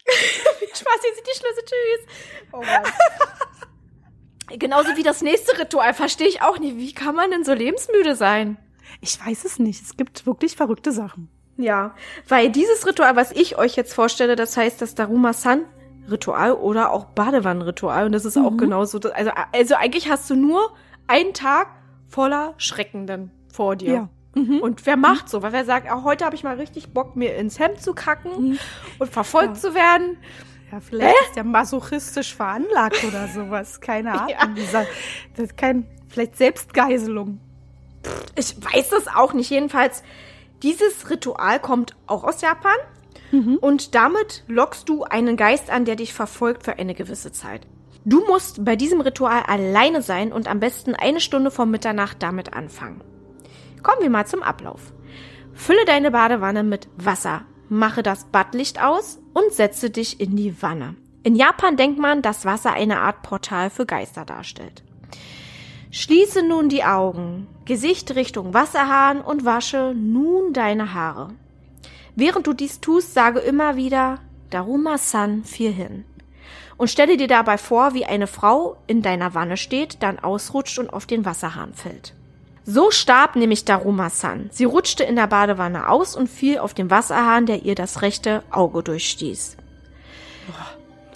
[0.08, 1.64] Viel Spaß, hier sind die Schlüssel.
[1.64, 2.14] Tschüss.
[2.52, 2.84] Oh Mann.
[4.58, 6.76] Genauso wie das nächste Ritual verstehe ich auch nicht.
[6.76, 8.56] Wie kann man denn so lebensmüde sein?
[9.00, 9.82] Ich weiß es nicht.
[9.82, 11.28] Es gibt wirklich verrückte Sachen.
[11.58, 11.94] Ja,
[12.28, 18.06] weil dieses Ritual, was ich euch jetzt vorstelle, das heißt das Daruma-San-Ritual oder auch Badewannenritual.
[18.06, 18.58] Und das ist auch Mhm.
[18.58, 18.98] genauso.
[18.98, 20.74] das- Also, also eigentlich hast du nur
[21.06, 21.68] einen Tag
[22.08, 23.92] voller Schrecken dann vor dir.
[23.92, 24.08] Ja.
[24.34, 24.60] Mhm.
[24.60, 25.40] Und wer macht so?
[25.42, 28.50] Weil wer sagt, auch heute habe ich mal richtig Bock, mir ins Hemd zu kacken
[28.50, 28.58] Mhm.
[28.98, 29.60] und verfolgt Ja.
[29.62, 30.18] zu werden.
[30.70, 33.80] Ja, vielleicht ist der masochistisch veranlagt oder sowas.
[33.80, 34.56] Keine Ahnung.
[34.72, 34.84] Ja.
[35.36, 37.40] Das ist kein, vielleicht Selbstgeiselung.
[38.36, 39.50] Ich weiß das auch nicht.
[39.50, 40.02] Jedenfalls,
[40.62, 42.76] dieses Ritual kommt auch aus Japan.
[43.32, 43.56] Mhm.
[43.56, 47.66] Und damit lockst du einen Geist an, der dich verfolgt für eine gewisse Zeit.
[48.04, 52.54] Du musst bei diesem Ritual alleine sein und am besten eine Stunde vor Mitternacht damit
[52.54, 53.02] anfangen.
[53.82, 54.92] Kommen wir mal zum Ablauf.
[55.54, 60.94] Fülle deine Badewanne mit Wasser, mache das Badlicht aus und setze dich in die Wanne.
[61.24, 64.84] In Japan denkt man, dass Wasser eine Art Portal für Geister darstellt.
[65.90, 71.28] Schließe nun die Augen, Gesicht Richtung Wasserhahn und wasche nun deine Haare.
[72.14, 74.20] Während du dies tust, sage immer wieder
[74.50, 76.04] Daruma-san viel hin.
[76.76, 80.92] Und stelle dir dabei vor, wie eine Frau in deiner Wanne steht, dann ausrutscht und
[80.92, 82.14] auf den Wasserhahn fällt.
[82.64, 84.50] So starb nämlich Daruma-san.
[84.50, 88.42] Sie rutschte in der Badewanne aus und fiel auf den Wasserhahn, der ihr das rechte
[88.50, 89.56] Auge durchstieß.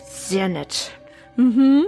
[0.06, 0.92] Sehr nett.
[1.36, 1.86] Mhm.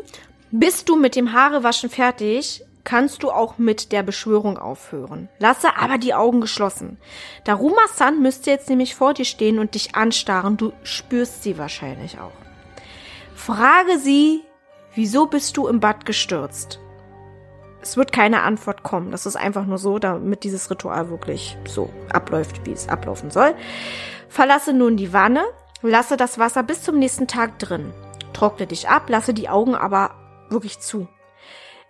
[0.51, 5.29] Bist du mit dem Haarewaschen fertig, kannst du auch mit der Beschwörung aufhören.
[5.39, 6.99] Lasse aber die Augen geschlossen.
[7.45, 10.57] Daruma-san müsste jetzt nämlich vor dir stehen und dich anstarren.
[10.57, 12.33] Du spürst sie wahrscheinlich auch.
[13.35, 14.43] Frage sie,
[14.95, 16.79] wieso bist du im Bad gestürzt?
[17.83, 19.11] Es wird keine Antwort kommen.
[19.11, 23.55] Das ist einfach nur so, damit dieses Ritual wirklich so abläuft, wie es ablaufen soll.
[24.29, 25.45] Verlasse nun die Wanne,
[25.83, 27.93] lasse das Wasser bis zum nächsten Tag drin.
[28.33, 30.13] Trockne dich ab, lasse die Augen aber
[30.49, 31.09] wirklich zu.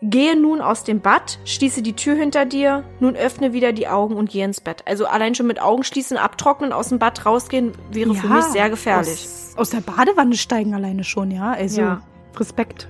[0.02, 4.16] Gehe nun aus dem Bad, schließe die Tür hinter dir, nun öffne wieder die Augen
[4.16, 4.82] und geh ins Bett.
[4.84, 8.44] Also allein schon mit Augen schließen, abtrocknen, aus dem Bad rausgehen, wäre ja, für mich
[8.46, 9.12] sehr gefährlich.
[9.12, 11.52] Aus, aus, der Badewanne steigen alleine schon, ja.
[11.52, 12.02] Also ja.
[12.36, 12.88] Respekt.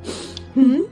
[0.54, 0.84] Mhm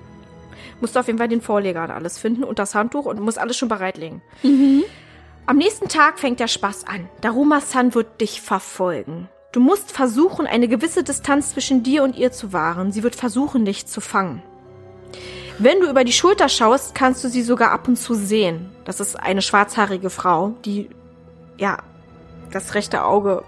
[0.80, 3.38] musst du auf jeden Fall den Vorleger und alles finden und das Handtuch und musst
[3.38, 4.22] alles schon bereitlegen.
[4.42, 4.82] Mhm.
[5.46, 7.08] Am nächsten Tag fängt der Spaß an.
[7.22, 9.28] Daruma-san wird dich verfolgen.
[9.52, 12.92] Du musst versuchen, eine gewisse Distanz zwischen dir und ihr zu wahren.
[12.92, 14.42] Sie wird versuchen, dich zu fangen.
[15.62, 18.70] Wenn du über die Schulter schaust, kannst du sie sogar ab und zu sehen.
[18.86, 20.88] Das ist eine schwarzhaarige Frau, die,
[21.58, 21.76] ja,
[22.50, 23.44] das rechte Auge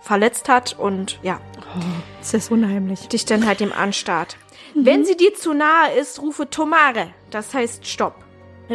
[0.00, 1.40] verletzt hat und, ja.
[1.76, 1.82] Oh,
[2.20, 3.08] ist das unheimlich.
[3.08, 4.36] Dich dann halt dem anstarrt.
[4.74, 4.86] Mhm.
[4.86, 7.08] Wenn sie dir zu nahe ist, rufe Tomare.
[7.32, 8.14] Das heißt Stopp.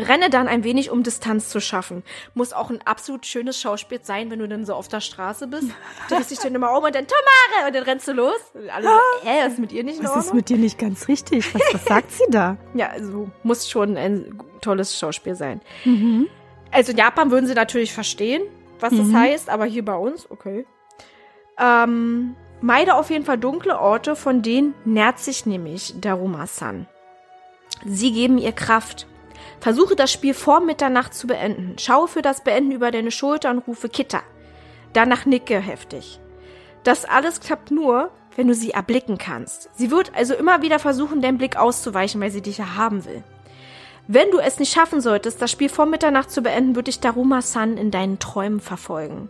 [0.02, 2.04] Renne dann ein wenig, um Distanz zu schaffen.
[2.34, 5.68] Muss auch ein absolut schönes Schauspiel sein, wenn du dann so auf der Straße bist.
[6.10, 8.40] Du drehst dich dann immer um und dann Tomare und dann rennst du los.
[8.74, 11.08] Alle so, äh, was ist mit ihr nicht in Was ist mit dir nicht ganz
[11.08, 11.54] richtig?
[11.54, 12.58] Was, was sagt sie da?
[12.74, 15.62] Ja, also muss schon ein tolles Schauspiel sein.
[15.86, 16.28] Mhm.
[16.72, 18.44] Also in Japan würden sie natürlich verstehen,
[18.80, 19.12] was mhm.
[19.12, 20.66] das heißt, aber hier bei uns, okay.
[21.60, 26.88] Ähm, Meide auf jeden Fall dunkle Orte, von denen nährt sich nämlich Daruma-san.
[27.86, 29.06] Sie geben ihr Kraft.
[29.64, 31.78] Versuche das Spiel vor Mitternacht zu beenden.
[31.80, 34.22] Schaue für das Beenden über deine Schulter und rufe Kitta.
[34.92, 36.20] Danach nicke heftig.
[36.84, 39.70] Das alles klappt nur, wenn du sie erblicken kannst.
[39.74, 43.24] Sie wird also immer wieder versuchen, deinen Blick auszuweichen, weil sie dich ja haben will.
[44.06, 47.78] Wenn du es nicht schaffen solltest, das Spiel vor Mitternacht zu beenden, wird dich Daruma-san
[47.78, 49.30] in deinen Träumen verfolgen.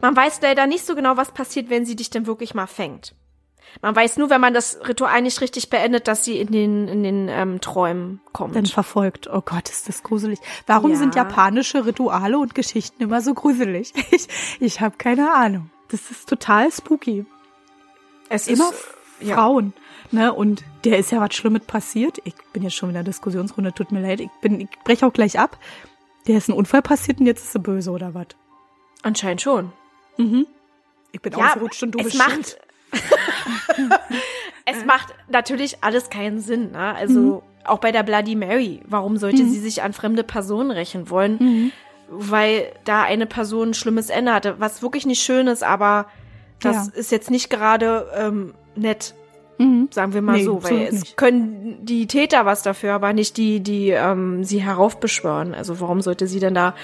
[0.00, 3.14] Man weiß leider nicht so genau, was passiert, wenn sie dich denn wirklich mal fängt.
[3.82, 7.02] Man weiß nur, wenn man das Ritual nicht richtig beendet, dass sie in den, in
[7.02, 8.56] den ähm, Träumen kommt.
[8.56, 9.28] Dann verfolgt.
[9.32, 10.38] Oh Gott, ist das gruselig.
[10.66, 10.96] Warum ja.
[10.96, 13.92] sind japanische Rituale und Geschichten immer so gruselig?
[14.10, 14.28] Ich,
[14.60, 15.70] ich habe keine Ahnung.
[15.88, 17.26] Das ist total spooky.
[18.28, 18.84] Es immer ist,
[19.20, 19.34] ja.
[19.34, 19.72] Frauen.
[20.12, 20.32] Ne?
[20.32, 22.18] Und der ist ja was Schlimmes passiert.
[22.24, 24.20] Ich bin jetzt schon wieder in der Diskussionsrunde, tut mir leid.
[24.20, 25.58] Ich, bin, ich breche auch gleich ab.
[26.26, 28.28] Der ist ein Unfall passiert und jetzt ist er böse oder was?
[29.02, 29.72] Anscheinend schon.
[30.16, 30.46] Mhm.
[31.12, 32.36] Ich bin ja, ausgerutscht und du es bestimmt.
[32.36, 32.58] Macht,
[34.66, 36.72] es macht natürlich alles keinen Sinn.
[36.72, 36.94] Ne?
[36.94, 37.42] Also mhm.
[37.64, 38.80] auch bei der Bloody Mary.
[38.86, 39.50] Warum sollte mhm.
[39.50, 41.36] sie sich an fremde Personen rächen wollen?
[41.38, 41.72] Mhm.
[42.08, 44.56] Weil da eine Person ein schlimmes Ende hatte.
[44.58, 46.06] Was wirklich nicht schön ist, aber
[46.60, 46.92] das ja.
[46.94, 49.14] ist jetzt nicht gerade ähm, nett.
[49.58, 49.88] Mhm.
[49.90, 51.16] Sagen wir mal nee, so, weil es nicht.
[51.16, 55.54] können die Täter was dafür, aber nicht die, die ähm, sie heraufbeschwören.
[55.54, 56.74] Also warum sollte sie denn da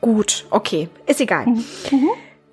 [0.00, 0.46] gut?
[0.50, 1.46] Okay, ist egal.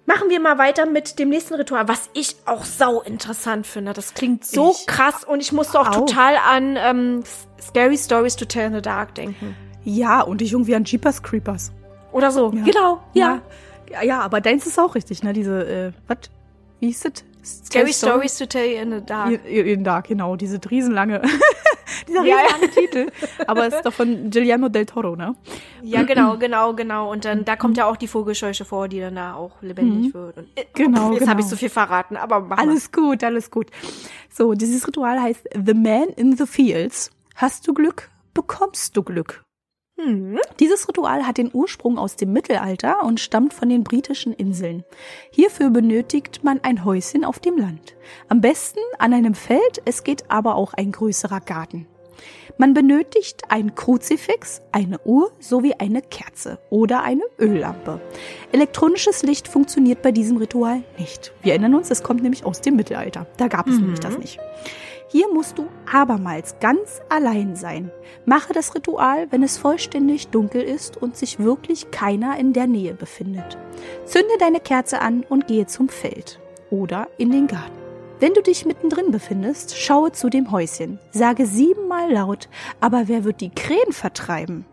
[0.08, 3.92] Machen wir mal weiter mit dem nächsten Ritual, was ich auch sau interessant finde.
[3.92, 6.06] Das klingt so ich krass und ich musste auch, auch.
[6.06, 7.24] total an ähm,
[7.62, 9.54] Scary Stories to Tell in the Dark denken.
[9.84, 11.74] Ja, und ich irgendwie an Jeepers Creepers.
[12.14, 12.64] Oder so, ja.
[12.64, 13.42] genau, ja.
[13.92, 14.02] ja.
[14.02, 15.34] Ja, aber deins ist auch richtig, ne?
[15.34, 16.18] Diese, äh, was?
[16.80, 17.24] Wie ist das?
[17.66, 19.32] Scary Stories to Tell in the Dark.
[19.46, 21.22] In, in Dark, genau, diese riesenlange,
[22.08, 23.08] dieser ja, riesenlange Titel.
[23.48, 25.36] Aber es ist doch von Guillermo del Toro, ne?
[25.84, 27.12] Ja, genau, genau, genau.
[27.12, 30.18] Und dann, da kommt ja auch die Vogelscheuche vor, die dann da auch lebendig mhm.
[30.18, 30.38] wird.
[30.38, 31.32] Und, äh, genau, Jetzt genau.
[31.32, 33.72] habe ich so viel verraten, aber Alles gut, alles gut.
[34.30, 37.12] So, dieses Ritual heißt The Man in the Fields.
[37.36, 39.47] Hast du Glück, bekommst du Glück.
[39.98, 40.40] Mhm.
[40.60, 44.84] Dieses Ritual hat den Ursprung aus dem Mittelalter und stammt von den britischen Inseln.
[45.32, 47.96] Hierfür benötigt man ein Häuschen auf dem Land.
[48.30, 51.88] Am besten an einem Feld, es geht aber auch ein größerer Garten.
[52.60, 58.02] Man benötigt ein Kruzifix, eine Uhr sowie eine Kerze oder eine Öllampe.
[58.52, 61.34] Elektronisches Licht funktioniert bei diesem Ritual nicht.
[61.44, 63.28] Wir erinnern uns, es kommt nämlich aus dem Mittelalter.
[63.38, 63.82] Da gab es mhm.
[63.82, 64.40] nämlich das nicht.
[65.10, 67.92] Hier musst du abermals ganz allein sein.
[68.26, 72.94] Mache das Ritual, wenn es vollständig dunkel ist und sich wirklich keiner in der Nähe
[72.94, 73.58] befindet.
[74.06, 76.40] Zünde deine Kerze an und gehe zum Feld
[76.70, 77.78] oder in den Garten.
[78.20, 82.50] Wenn du dich mittendrin befindest, schaue zu dem Häuschen, sage siebenmal laut,
[82.82, 84.66] aber wer wird die Krähen vertreiben?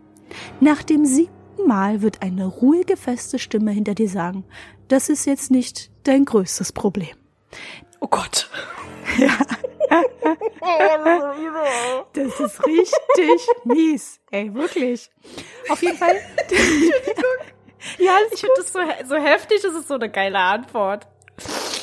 [0.59, 4.43] Nach dem siebten Mal wird eine ruhige, feste Stimme hinter dir sagen,
[4.89, 7.15] das ist jetzt nicht dein größtes Problem.
[8.01, 8.49] Oh Gott.
[9.17, 9.37] Ja.
[12.13, 14.19] Das ist richtig mies.
[14.31, 15.09] Ey, wirklich.
[15.69, 16.15] Auf jeden Fall.
[17.97, 21.07] ja, ich finde das so, so heftig, das ist so eine geile Antwort.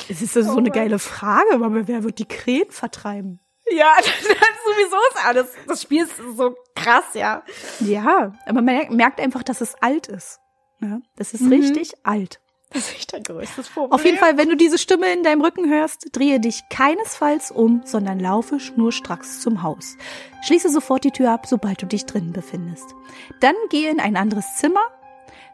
[0.09, 3.39] Es ist so, oh eine geile Frage, aber wer wird die Krähen vertreiben?
[3.71, 5.47] Ja, das, sowieso ist alles.
[5.67, 7.43] Das Spiel ist so krass, ja.
[7.79, 10.39] Ja, aber man merkt einfach, dass es alt ist.
[10.81, 11.53] Ja, das ist mhm.
[11.53, 12.41] richtig alt.
[12.73, 13.91] Das ist echt ein größtes Problem.
[13.91, 17.81] Auf jeden Fall, wenn du diese Stimme in deinem Rücken hörst, drehe dich keinesfalls um,
[17.85, 19.95] sondern laufe schnurstracks zum Haus.
[20.43, 22.95] Schließe sofort die Tür ab, sobald du dich drinnen befindest.
[23.41, 24.81] Dann gehe in ein anderes Zimmer,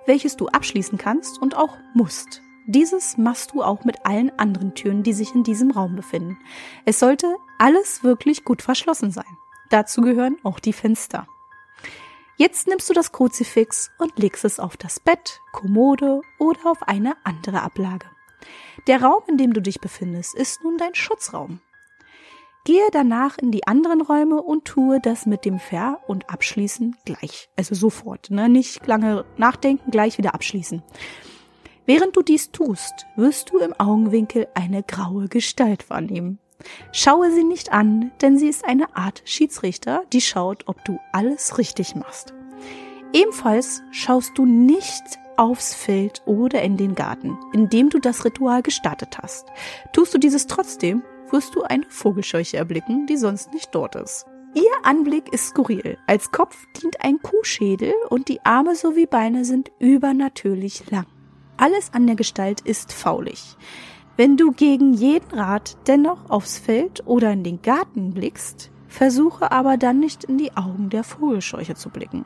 [0.06, 2.42] welches du abschließen kannst und auch musst.
[2.68, 6.38] Dieses machst du auch mit allen anderen Türen, die sich in diesem Raum befinden.
[6.86, 9.26] Es sollte alles wirklich gut verschlossen sein.
[9.70, 11.28] Dazu gehören auch die Fenster.
[12.40, 17.18] Jetzt nimmst du das Kruzifix und legst es auf das Bett, Kommode oder auf eine
[17.26, 18.06] andere Ablage.
[18.88, 21.60] Der Raum, in dem du dich befindest, ist nun dein Schutzraum.
[22.64, 27.50] Gehe danach in die anderen Räume und tue das mit dem Ver- und Abschließen gleich.
[27.58, 28.48] Also sofort, ne?
[28.48, 30.82] Nicht lange nachdenken, gleich wieder abschließen.
[31.86, 36.40] Während du dies tust, wirst du im Augenwinkel eine graue Gestalt wahrnehmen.
[36.92, 41.58] Schaue sie nicht an, denn sie ist eine Art Schiedsrichter, die schaut, ob du alles
[41.58, 42.34] richtig machst.
[43.14, 45.04] Ebenfalls schaust du nicht
[45.38, 49.48] aufs Feld oder in den Garten, in dem du das Ritual gestartet hast.
[49.94, 51.02] Tust du dieses trotzdem,
[51.32, 54.26] wirst du eine Vogelscheuche erblicken, die sonst nicht dort ist.
[54.54, 55.98] Ihr Anblick ist skurril.
[56.08, 61.06] Als Kopf dient ein Kuhschädel und die Arme sowie Beine sind übernatürlich lang.
[61.58, 63.56] Alles an der Gestalt ist faulig.
[64.20, 69.78] Wenn du gegen jeden Rat dennoch aufs Feld oder in den Garten blickst, versuche aber
[69.78, 72.26] dann nicht in die Augen der Vogelscheuche zu blicken.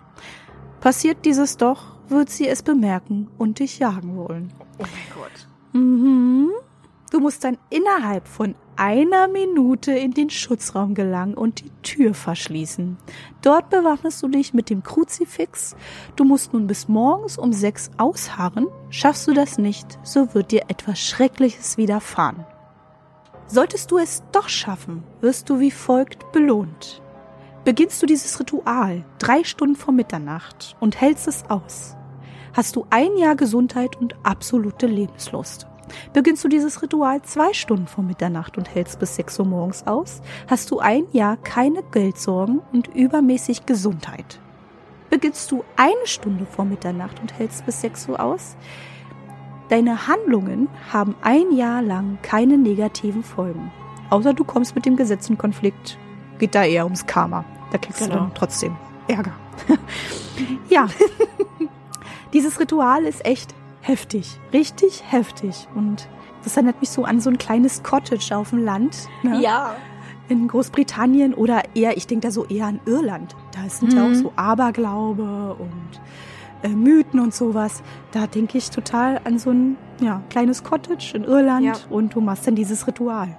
[0.82, 4.52] Passiert dieses doch, wird sie es bemerken und dich jagen wollen.
[4.80, 5.48] Oh mein Gott.
[5.80, 6.50] Mhm.
[7.14, 12.98] Du musst dann innerhalb von einer Minute in den Schutzraum gelangen und die Tür verschließen.
[13.44, 15.76] Dort bewaffnest du dich mit dem Kruzifix.
[16.16, 18.66] Du musst nun bis morgens um sechs ausharren.
[18.90, 22.48] Schaffst du das nicht, so wird dir etwas Schreckliches widerfahren.
[23.46, 27.04] Solltest du es doch schaffen, wirst du wie folgt belohnt.
[27.64, 31.96] Beginnst du dieses Ritual drei Stunden vor Mitternacht und hältst es aus,
[32.54, 35.68] hast du ein Jahr Gesundheit und absolute Lebenslust.
[36.14, 40.22] Beginnst du dieses Ritual zwei Stunden vor Mitternacht und hältst bis 6 Uhr morgens aus,
[40.48, 44.40] hast du ein Jahr keine Geldsorgen und übermäßig Gesundheit.
[45.10, 48.56] Beginnst du eine Stunde vor Mitternacht und hältst bis 6 Uhr aus,
[49.70, 53.72] deine Handlungen haben ein Jahr lang keine negativen Folgen.
[54.10, 55.98] Außer du kommst mit dem Gesetz in Konflikt,
[56.40, 57.46] geht da eher ums Karma.
[57.72, 58.14] Da kriegst genau.
[58.14, 58.76] du dann trotzdem
[59.08, 59.34] Ärger.
[60.70, 60.88] ja.
[62.34, 63.54] Dieses Ritual ist echt
[63.84, 65.68] heftig, richtig heftig.
[65.76, 66.08] Und
[66.44, 69.08] das erinnert mich so an so ein kleines Cottage auf dem Land.
[69.22, 69.40] Ne?
[69.42, 69.76] Ja.
[70.30, 73.36] In Großbritannien oder eher, ich denke da so eher an Irland.
[73.52, 73.98] Da sind mhm.
[73.98, 76.02] ja auch so Aberglaube und
[76.64, 77.84] äh, Mythen und sowas.
[78.12, 81.74] Da denke ich total an so ein ja, kleines Cottage in Irland ja.
[81.90, 83.38] und du machst dann dieses Ritual.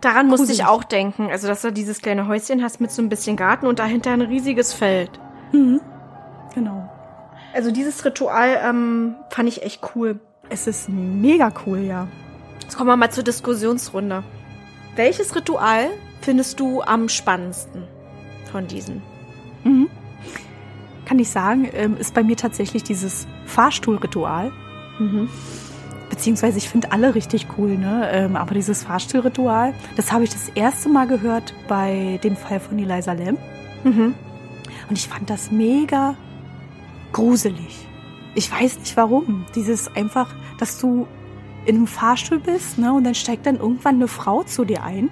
[0.00, 0.48] Daran Gruselig.
[0.48, 1.28] musste ich auch denken.
[1.30, 4.22] Also, dass du dieses kleine Häuschen hast mit so ein bisschen Garten und dahinter ein
[4.22, 5.10] riesiges Feld.
[5.52, 5.80] Mhm.
[6.54, 6.88] Genau.
[7.52, 10.20] Also dieses Ritual ähm, fand ich echt cool.
[10.48, 12.06] Es ist mega cool, ja.
[12.62, 14.22] Jetzt kommen wir mal zur Diskussionsrunde.
[14.96, 15.88] Welches Ritual
[16.20, 17.84] findest du am spannendsten
[18.50, 19.02] von diesen?
[19.64, 19.88] Mhm.
[21.04, 24.52] Kann ich sagen, ähm, ist bei mir tatsächlich dieses Fahrstuhlritual.
[24.98, 25.28] Mhm.
[26.08, 28.08] Beziehungsweise ich finde alle richtig cool, ne?
[28.12, 32.78] Ähm, aber dieses Fahrstuhlritual, das habe ich das erste Mal gehört bei dem Fall von
[32.78, 33.38] Eliza Lam.
[33.84, 34.14] Mhm.
[34.88, 36.16] Und ich fand das mega
[37.12, 37.88] gruselig.
[38.34, 39.44] Ich weiß nicht warum.
[39.54, 41.06] Dieses einfach, dass du
[41.66, 45.10] in einem Fahrstuhl bist, ne, und dann steigt dann irgendwann eine Frau zu dir ein.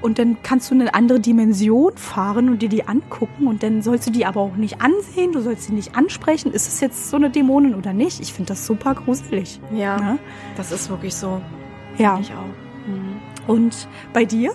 [0.00, 3.82] Und dann kannst du in eine andere Dimension fahren und dir die angucken und dann
[3.82, 6.52] sollst du die aber auch nicht ansehen, du sollst sie nicht ansprechen.
[6.52, 8.20] Ist es jetzt so eine Dämonin oder nicht?
[8.20, 9.60] Ich finde das super gruselig.
[9.74, 10.18] Ja, ne?
[10.56, 11.40] das ist wirklich so.
[11.96, 12.16] Ja.
[12.20, 12.86] Ich auch.
[12.86, 13.16] Mhm.
[13.48, 14.52] Und bei dir?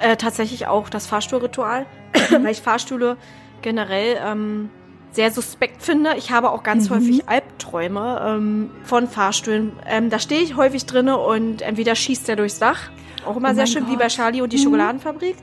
[0.00, 1.86] äh, tatsächlich auch das Fahrstuhlritual,
[2.30, 3.16] weil ich Fahrstühle
[3.62, 4.70] generell ähm,
[5.12, 6.14] sehr suspekt finde.
[6.16, 6.94] Ich habe auch ganz mhm.
[6.94, 9.72] häufig Albträume ähm, von Fahrstühlen.
[9.86, 12.90] Ähm, da stehe ich häufig drinne und entweder schießt der durchs Dach,
[13.26, 13.92] auch immer oh sehr schön, Gott.
[13.92, 14.62] wie bei Charlie und die mhm.
[14.62, 15.36] Schokoladenfabrik,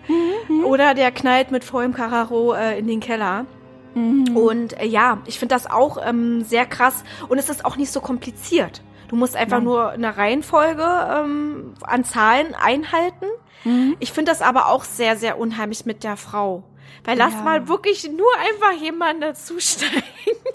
[0.48, 0.66] mhm.
[0.66, 3.46] oder der knallt mit vollem Kararo äh, in den Keller.
[3.94, 4.36] Mhm.
[4.36, 7.92] Und äh, ja, ich finde das auch ähm, sehr krass und es ist auch nicht
[7.92, 8.82] so kompliziert.
[9.08, 9.64] Du musst einfach ja.
[9.64, 13.26] nur eine Reihenfolge ähm, an Zahlen einhalten.
[13.64, 13.96] Mhm.
[14.00, 16.64] Ich finde das aber auch sehr, sehr unheimlich mit der Frau.
[17.08, 17.42] Weil lass ja.
[17.42, 20.04] mal wirklich nur einfach jemanden dazusteigen.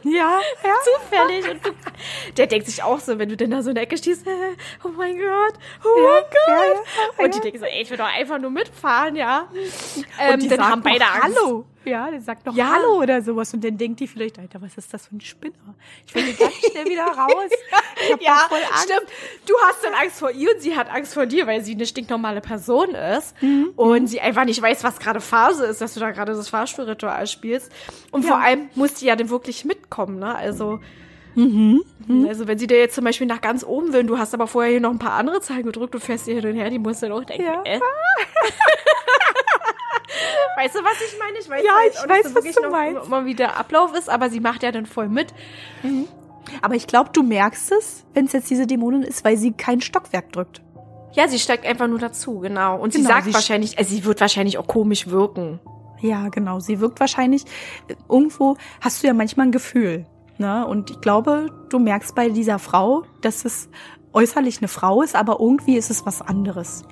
[0.02, 0.74] Ja, ja.
[1.00, 1.50] Zufällig.
[1.50, 1.70] Und du,
[2.36, 4.26] der denkt sich auch so, wenn du denn da so in der Ecke stehst,
[4.84, 6.86] oh mein Gott, oh ja, mein Gott.
[7.16, 9.48] Ja, und die denken so, ey, ich will doch einfach nur mitfahren, ja.
[10.20, 11.38] Ähm, und die dann haben beide Angst.
[11.38, 11.64] Hallo.
[11.84, 12.72] Ja, der sagt noch ja.
[12.74, 15.74] Hallo oder sowas und dann denkt die vielleicht, Alter, was ist das für ein Spinner?
[16.06, 17.50] Ich will ganz schnell wieder raus.
[18.20, 18.48] ja,
[18.82, 19.10] stimmt.
[19.46, 21.86] Du hast dann Angst vor ihr und sie hat Angst vor dir, weil sie eine
[21.86, 23.72] stinknormale Person ist mhm.
[23.76, 27.26] und sie einfach nicht weiß, was gerade Phase ist, dass du da gerade das Fahrstuhlritual
[27.26, 27.72] spielst.
[28.10, 28.28] Und ja.
[28.28, 30.34] vor allem muss die ja dann wirklich mitkommen, ne?
[30.34, 30.80] Also
[31.34, 31.82] Mhm.
[32.06, 32.26] mhm.
[32.28, 34.46] Also wenn sie dir jetzt zum Beispiel nach ganz oben will, und du hast aber
[34.46, 36.78] vorher hier noch ein paar andere Zahlen gedrückt und fährst hier hin und her, die
[36.78, 37.62] muss dann auch denken, ja.
[37.64, 37.80] äh.
[40.56, 41.38] Weißt du, was ich meine?
[41.38, 43.06] Ich weiß, ja, ich auch weiß, so was du meinst.
[43.06, 45.32] Immer wie der Ablauf ist, aber sie macht ja dann voll mit.
[45.82, 46.06] Mhm.
[46.60, 49.80] Aber ich glaube, du merkst es, wenn es jetzt diese Dämonin ist, weil sie kein
[49.80, 50.62] Stockwerk drückt.
[51.12, 52.76] Ja, sie steigt einfach nur dazu, genau.
[52.76, 55.60] Und genau, sie sagt sie wahrscheinlich, also sie wird wahrscheinlich auch komisch wirken.
[56.00, 56.58] Ja, genau.
[56.58, 57.44] Sie wirkt wahrscheinlich,
[58.08, 60.06] irgendwo hast du ja manchmal ein Gefühl.
[60.38, 60.66] Ne?
[60.66, 63.68] Und ich glaube, du merkst bei dieser Frau, dass es
[64.12, 66.82] äußerlich eine Frau ist, aber irgendwie ist es was anderes.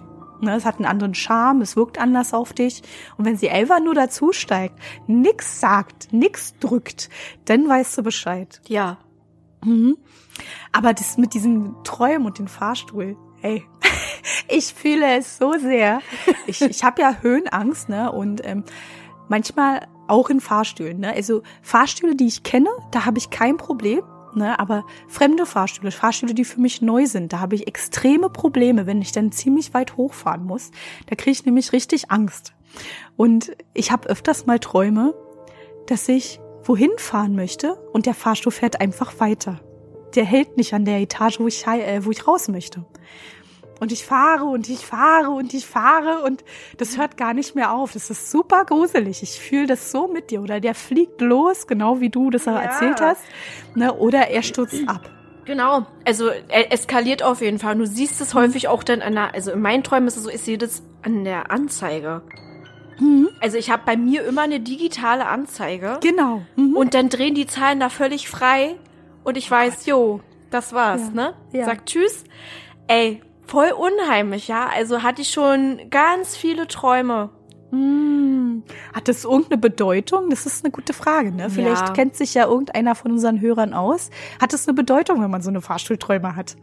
[0.41, 2.82] Ne, es hat einen anderen Charme, es wirkt anders auf dich.
[3.16, 7.11] Und wenn sie einfach nur dazu steigt, nix sagt, nix drückt,
[7.45, 8.61] dann weißt du Bescheid.
[8.66, 8.99] Ja.
[9.64, 9.99] Mhm.
[10.72, 13.64] Aber das mit diesen Träumen und dem Fahrstuhl, ey,
[14.49, 16.01] ich fühle es so sehr.
[16.47, 18.11] Ich, ich habe ja Höhenangst, ne?
[18.11, 18.64] Und ähm,
[19.28, 21.01] manchmal auch in Fahrstühlen.
[21.01, 21.12] Ne?
[21.14, 24.03] Also Fahrstühle, die ich kenne, da habe ich kein Problem.
[24.35, 28.87] Ne, aber fremde Fahrstühle, Fahrstühle, die für mich neu sind, da habe ich extreme Probleme,
[28.87, 30.70] wenn ich dann ziemlich weit hochfahren muss.
[31.07, 32.55] Da kriege ich nämlich richtig Angst.
[33.16, 35.14] Und ich habe öfters mal Träume,
[35.87, 39.61] dass ich wohin fahren möchte und der Fahrstuhl fährt einfach weiter.
[40.14, 42.85] Der hält nicht an der Etage, wo ich, äh, wo ich raus möchte.
[43.81, 46.45] Und ich fahre und ich fahre und ich fahre und
[46.76, 47.93] das hört gar nicht mehr auf.
[47.93, 49.22] Das ist super gruselig.
[49.22, 50.43] Ich fühle das so mit dir.
[50.43, 52.61] Oder der fliegt los, genau wie du das ja.
[52.61, 53.22] erzählt hast.
[53.74, 53.95] Ne?
[53.95, 55.11] Oder er stürzt ab.
[55.47, 57.76] Genau, also er eskaliert auf jeden Fall.
[57.76, 60.31] Du siehst es häufig auch dann an der, also in meinen Träumen ist es so,
[60.31, 62.22] ich sehe das an der Anzeige.
[63.01, 63.31] Mhm.
[63.41, 65.99] Also ich habe bei mir immer eine digitale Anzeige.
[66.03, 66.43] Genau.
[66.57, 66.76] Mhm.
[66.76, 68.76] Und dann drehen die Zahlen da völlig frei
[69.24, 70.20] und ich weiß, jo,
[70.51, 71.11] das war's, ja.
[71.14, 71.35] ne?
[71.53, 71.64] Ja.
[71.64, 72.24] Sag Tschüss.
[72.87, 74.68] Ey, voll unheimlich, ja.
[74.68, 77.30] Also hatte ich schon ganz viele Träume.
[77.70, 78.62] Hm.
[78.92, 80.30] Hat das irgendeine Bedeutung?
[80.30, 81.51] Das ist eine gute Frage, ne?
[81.51, 81.92] Vielleicht ja.
[81.92, 84.11] kennt sich ja irgendeiner von unseren Hörern aus.
[84.40, 86.57] Hat das eine Bedeutung, wenn man so eine Fahrstuhlträume hat?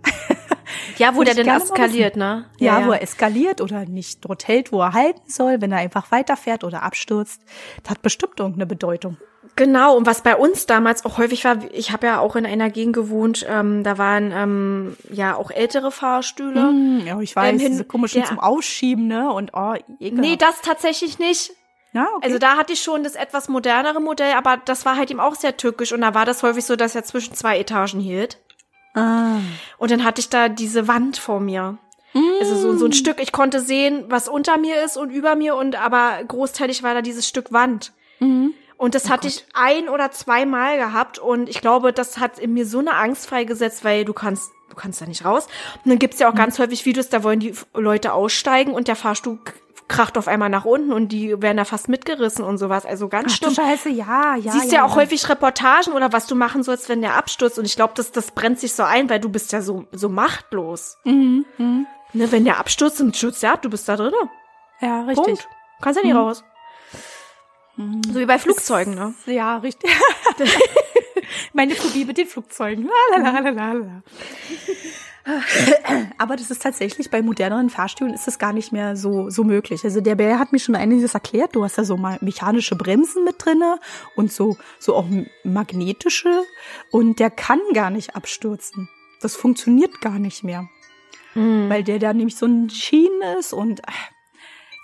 [0.97, 2.45] Ja, wo der denn eskaliert, ne?
[2.59, 5.71] Ja, ja, ja, wo er eskaliert oder nicht dort hält, wo er halten soll, wenn
[5.71, 7.41] er einfach weiterfährt oder abstürzt.
[7.83, 9.17] Das hat bestimmt irgendeine Bedeutung.
[9.57, 12.69] Genau, und was bei uns damals auch häufig war, ich habe ja auch in einer
[12.69, 16.61] Gegend gewohnt, ähm, da waren ähm, ja auch ältere Fahrstühle.
[16.61, 19.31] Hm, ja, ich weiß, ähm, diese komischen der, zum Ausschieben, ne?
[19.33, 20.29] Und oh, ekelhaft.
[20.29, 21.53] Nee, das tatsächlich nicht.
[21.91, 22.27] Ja, okay.
[22.27, 25.33] Also da hatte ich schon das etwas modernere Modell, aber das war halt eben auch
[25.33, 28.37] sehr tückisch und da war das häufig so, dass er zwischen zwei Etagen hielt.
[28.93, 29.37] Ah.
[29.79, 31.79] Und dann hatte ich da diese Wand vor mir.
[32.13, 32.19] Mm.
[32.39, 35.55] Also so, so ein Stück, ich konnte sehen, was unter mir ist und über mir
[35.55, 37.91] und aber großteilig war da dieses Stück Wand.
[38.19, 38.53] Mhm.
[38.77, 39.37] Und das oh hatte Gott.
[39.37, 43.27] ich ein oder zweimal gehabt und ich glaube, das hat in mir so eine Angst
[43.27, 45.47] freigesetzt, weil du kannst, du kannst da nicht raus.
[45.83, 46.37] Und dann gibt's ja auch mhm.
[46.37, 49.39] ganz häufig Videos, da wollen die Leute aussteigen und der Fahrstuhl
[49.87, 52.85] kracht auf einmal nach unten und die werden da fast mitgerissen und sowas.
[52.85, 54.51] Also ganz Ach, Scheiße, ja, ja.
[54.51, 54.95] Siehst ja, ja auch ja.
[54.97, 57.57] häufig Reportagen oder was du machen sollst, wenn der abstürzt.
[57.57, 60.09] Und ich glaube, das, das brennt sich so ein, weil du bist ja so, so
[60.09, 60.97] machtlos.
[61.05, 61.45] Mhm.
[61.57, 61.87] Mhm.
[62.13, 64.13] Ne, wenn der abstürzt und stürzt ja ab, du bist da drin.
[64.81, 65.25] Ja, richtig.
[65.25, 65.47] Punkt.
[65.81, 66.19] Kannst ja nicht mhm.
[66.19, 66.43] raus.
[67.77, 69.13] So wie bei Flugzeugen, ne?
[69.27, 69.91] Ja, richtig.
[71.53, 72.89] Meine Phobie mit den Flugzeugen.
[73.11, 74.01] Lalalala.
[76.17, 79.83] Aber das ist tatsächlich bei moderneren Fahrstühlen ist das gar nicht mehr so so möglich.
[79.83, 81.55] Also der Bär hat mir schon einiges erklärt.
[81.55, 83.79] Du hast ja so mal mechanische Bremsen mit drinne
[84.15, 85.05] und so so auch
[85.43, 86.43] magnetische
[86.91, 88.89] und der kann gar nicht abstürzen.
[89.21, 90.69] Das funktioniert gar nicht mehr,
[91.35, 91.69] mhm.
[91.69, 93.81] weil der da nämlich so ein Schienen ist und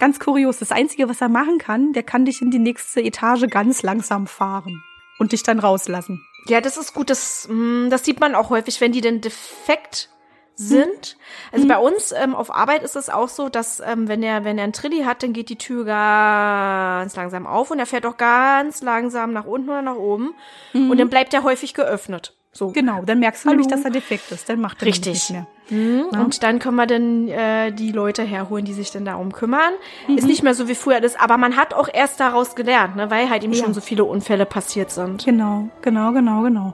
[0.03, 0.59] Ganz kurios.
[0.59, 4.27] Das Einzige, was er machen kann, der kann dich in die nächste Etage ganz langsam
[4.27, 4.83] fahren
[5.17, 6.21] und dich dann rauslassen.
[6.49, 7.09] Ja, das ist gut.
[7.09, 10.09] Das, mm, das sieht man auch häufig, wenn die den defekt
[10.55, 11.15] sind.
[11.53, 14.57] Also bei uns ähm, auf Arbeit ist es auch so, dass ähm, wenn er wenn
[14.57, 18.17] er einen Trilli hat, dann geht die Tür ganz langsam auf und er fährt auch
[18.17, 20.35] ganz langsam nach unten oder nach oben
[20.73, 22.35] und dann bleibt er häufig geöffnet.
[22.55, 22.69] So.
[22.71, 23.57] Genau, dann merkst du Hallo.
[23.59, 24.47] nämlich, dass er defekt ist.
[24.47, 25.13] Dann macht er Richtig.
[25.13, 25.47] nicht mehr.
[25.69, 26.03] Mhm.
[26.19, 29.73] Und dann können wir dann äh, die Leute herholen, die sich dann darum kümmern.
[30.07, 33.09] Ist nicht mehr so wie früher das, aber man hat auch erst daraus gelernt, ne,
[33.09, 33.63] weil halt eben Ja.
[33.63, 35.25] schon so viele Unfälle passiert sind.
[35.25, 36.73] Genau, genau, genau, genau.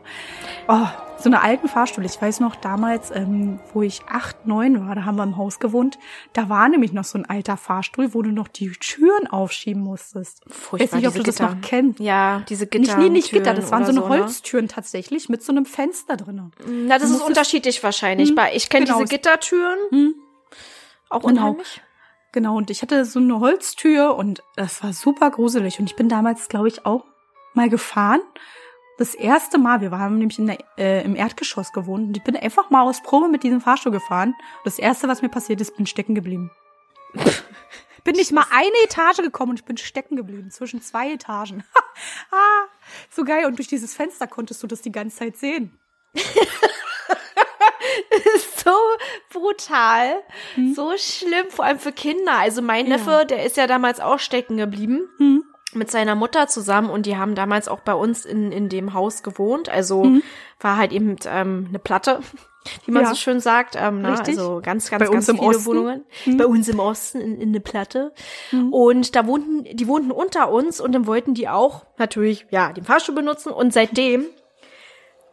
[0.67, 0.86] Oh,
[1.22, 2.05] so eine alten Fahrstuhl.
[2.05, 5.59] Ich weiß noch damals, ähm, wo ich acht, neun war, da haben wir im Haus
[5.59, 5.99] gewohnt.
[6.34, 10.41] Da war nämlich noch so ein alter Fahrstuhl, wo du noch die Türen aufschieben musstest.
[10.47, 11.49] Furchtbar, weiß nicht, ob du das Gitter.
[11.55, 11.99] noch kennst.
[11.99, 12.95] Ja, diese Gitter.
[12.95, 14.22] Nicht, nee, nicht Gitter, das waren so eine oder ne?
[14.24, 16.51] Holztüren tatsächlich mit so einem Fenster drin.
[16.65, 18.34] Na, das ist musstest- unterschiedlich wahrscheinlich.
[18.36, 18.99] Bei ich kenne genau.
[18.99, 19.78] diese Gittertüren.
[19.91, 20.15] Hm.
[21.09, 21.41] Auch Genau.
[21.49, 21.82] unheimlich.
[22.32, 25.80] Genau, und ich hatte so eine Holztür und das war super gruselig.
[25.80, 27.03] Und ich bin damals, glaube ich, auch
[27.55, 28.22] mal gefahren.
[29.00, 32.36] Das erste Mal, wir haben nämlich in der, äh, im Erdgeschoss gewohnt und ich bin
[32.36, 34.36] einfach mal aus Probe mit diesem Fahrstuhl gefahren.
[34.66, 36.52] Das erste, was mir passiert ist, bin stecken geblieben.
[38.04, 41.64] bin nicht mal eine Etage gekommen und ich bin stecken geblieben zwischen zwei Etagen.
[42.32, 42.66] ah,
[43.10, 43.45] so geil.
[43.45, 45.80] Und durch dieses Fenster konntest du das die ganze Zeit sehen.
[48.66, 48.76] so
[49.32, 50.24] brutal,
[50.76, 52.34] so schlimm, vor allem für Kinder.
[52.34, 52.97] Also mein Ja.
[52.97, 55.08] Neffe, der ist ja damals auch stecken geblieben.
[55.20, 55.45] Hm.
[55.74, 59.22] Mit seiner Mutter zusammen und die haben damals auch bei uns in, in dem Haus
[59.24, 59.70] gewohnt.
[59.70, 60.24] Also Mhm.
[60.59, 62.22] war halt eben ähm, eine Platte,
[62.86, 63.09] wie man Ja.
[63.09, 63.76] so schön sagt.
[63.78, 64.13] Ähm, ne?
[64.13, 64.38] Richtig.
[64.38, 65.65] Also ganz, ganz, Bei ganz viele Osten.
[65.67, 66.05] Wohnungen.
[66.26, 66.38] Mhm.
[66.38, 68.13] Bei uns im Osten in, in eine Platte.
[68.72, 72.84] Und da wohnten, die wohnten unter uns und dann wollten die auch natürlich, ja, den
[72.84, 73.51] Fahrstuhl benutzen.
[73.51, 74.26] Und seitdem,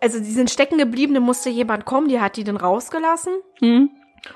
[0.02, 3.32] also die sind stecken geblieben, dann musste jemand kommen, die hat die dann rausgelassen.
[3.60, 3.88] Hm.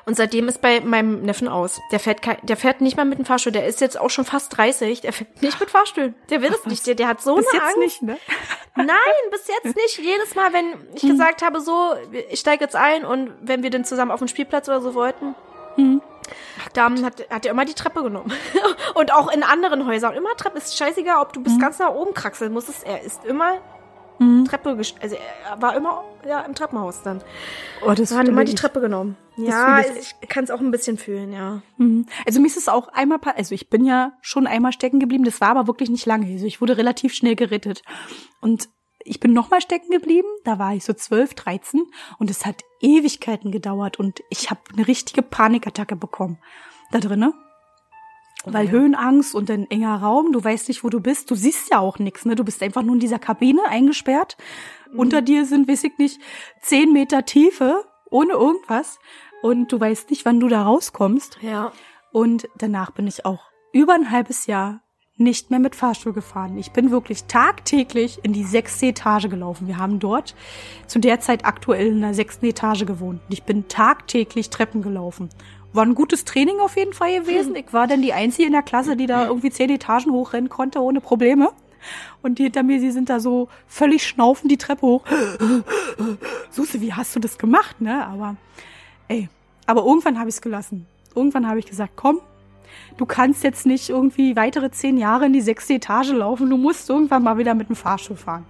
[0.07, 1.81] Und seitdem ist bei meinem Neffen aus.
[1.91, 3.53] Der fährt, der fährt nicht mal mit dem Fahrstuhl.
[3.53, 5.01] Der ist jetzt auch schon fast 30.
[5.01, 6.15] Der fährt nicht mit Fahrstuhl.
[6.31, 6.87] Der will es nicht.
[6.87, 7.79] Der, der hat so Bis eine jetzt Angst.
[7.79, 8.17] nicht, ne?
[8.77, 8.87] Nein,
[9.33, 9.99] bis jetzt nicht.
[9.99, 11.11] Jedes Mal, wenn ich Hm.
[11.11, 11.95] gesagt habe, so,
[12.31, 15.35] ich steige jetzt ein und wenn wir dann zusammen auf den Spielplatz oder so wollten,
[15.75, 16.01] Hm.
[16.75, 18.33] dann hat, hat er immer die Treppe genommen.
[18.95, 20.15] und auch in anderen Häusern.
[20.15, 20.59] Immer Treppe.
[20.59, 22.87] Ist scheißegal, ob du bis ganz nach oben kraxeln musstest.
[22.87, 23.59] Er ist immer
[24.21, 24.45] Hm.
[24.45, 27.23] Treppe, also er war immer ja, im Treppenhaus dann.
[27.85, 28.55] Oh, das hat immer die.
[28.55, 29.17] Treppe genommen.
[29.37, 30.15] Ja, ich.
[30.29, 31.63] kann es auch ein bisschen fühlen, ja.
[31.79, 32.07] Mhm.
[32.27, 35.41] Also mir ist es auch einmal, also ich bin ja schon einmal stecken geblieben, das
[35.41, 36.31] war aber wirklich nicht lange.
[36.31, 37.83] Also ich wurde relativ schnell gerettet.
[38.43, 38.69] Und
[39.03, 41.83] ich bin nochmal stecken geblieben, da war ich so 12, 13
[42.19, 46.39] und es hat Ewigkeiten gedauert und ich habe eine richtige Panikattacke bekommen
[46.91, 47.33] da drinne.
[48.45, 48.73] Weil ja.
[48.73, 51.99] Höhenangst und ein enger Raum, du weißt nicht, wo du bist, du siehst ja auch
[51.99, 52.35] nichts, ne?
[52.35, 54.37] Du bist einfach nur in dieser Kabine eingesperrt.
[54.97, 56.21] Unter dir sind, weiß ich nicht,
[56.63, 58.99] zehn Meter Tiefe, ohne irgendwas.
[59.43, 61.39] Und du weißt nicht, wann du da rauskommst.
[61.43, 61.73] Ja.
[62.13, 64.81] Und danach bin ich auch über ein halbes Jahr
[65.21, 66.57] nicht mehr mit Fahrstuhl gefahren.
[66.57, 69.69] Ich bin wirklich tagtäglich in die sechste Etage gelaufen.
[69.69, 70.35] Wir haben dort
[70.87, 73.21] zu der Zeit aktuell in der sechsten Etage gewohnt.
[73.27, 75.29] Und ich bin tagtäglich Treppen gelaufen.
[75.73, 77.55] War ein gutes Training auf jeden Fall gewesen.
[77.55, 80.81] Ich war dann die Einzige in der Klasse, die da irgendwie zehn Etagen hochrennen konnte
[80.81, 81.51] ohne Probleme.
[82.23, 85.05] Und die hinter mir, sie sind da so völlig schnaufend die Treppe hoch.
[86.51, 88.07] Susi, wie hast du das gemacht, ne?
[88.07, 88.37] Aber,
[89.09, 89.29] ey,
[89.67, 90.87] aber irgendwann habe ich es gelassen.
[91.15, 92.21] Irgendwann habe ich gesagt, komm,
[92.97, 96.51] du kannst jetzt nicht irgendwie weitere zehn Jahre in die sechste Etage laufen.
[96.51, 98.45] Du musst irgendwann mal wieder mit dem Fahrstuhl fahren.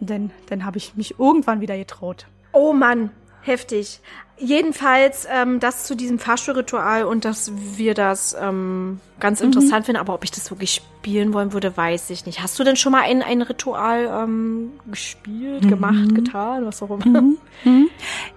[0.00, 2.26] Und dann, dann habe ich mich irgendwann wieder getraut.
[2.52, 3.10] Oh Mann,
[3.42, 4.00] heftig.
[4.38, 10.14] Jedenfalls ähm, das zu diesem Fahrstuhlritual und dass wir das ähm, ganz interessant finden, aber
[10.14, 12.42] ob ich das wirklich spielen wollen würde, weiß ich nicht.
[12.42, 17.22] Hast du denn schon mal ein, ein Ritual ähm, gespielt, gemacht, getan, was auch immer?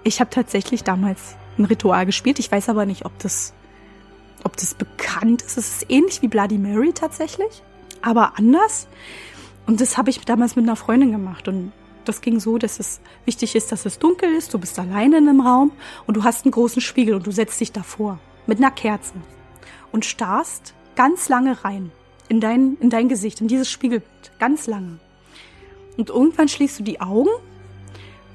[0.03, 2.39] Ich habe tatsächlich damals ein Ritual gespielt.
[2.39, 3.53] Ich weiß aber nicht, ob das,
[4.43, 5.57] ob das bekannt ist.
[5.57, 7.63] Es ist ähnlich wie Bloody Mary tatsächlich,
[8.01, 8.87] aber anders.
[9.65, 11.47] Und das habe ich damals mit einer Freundin gemacht.
[11.47, 11.71] Und
[12.05, 14.53] das ging so, dass es wichtig ist, dass es dunkel ist.
[14.53, 15.71] Du bist alleine in einem Raum
[16.05, 19.13] und du hast einen großen Spiegel und du setzt dich davor mit einer Kerze
[19.91, 21.91] und starrst ganz lange rein
[22.29, 24.09] in dein, in dein Gesicht, in dieses Spiegelbild.
[24.39, 24.99] Ganz lange.
[25.97, 27.29] Und irgendwann schließt du die Augen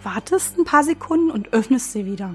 [0.03, 2.35] wartest ein paar Sekunden und öffnest sie wieder.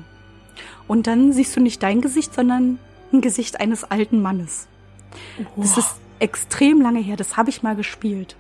[0.88, 2.80] Und dann siehst du nicht dein Gesicht, sondern
[3.12, 4.68] ein Gesicht eines alten Mannes.
[5.56, 7.16] Das ist extrem lange her.
[7.16, 8.36] Das habe ich mal gespielt.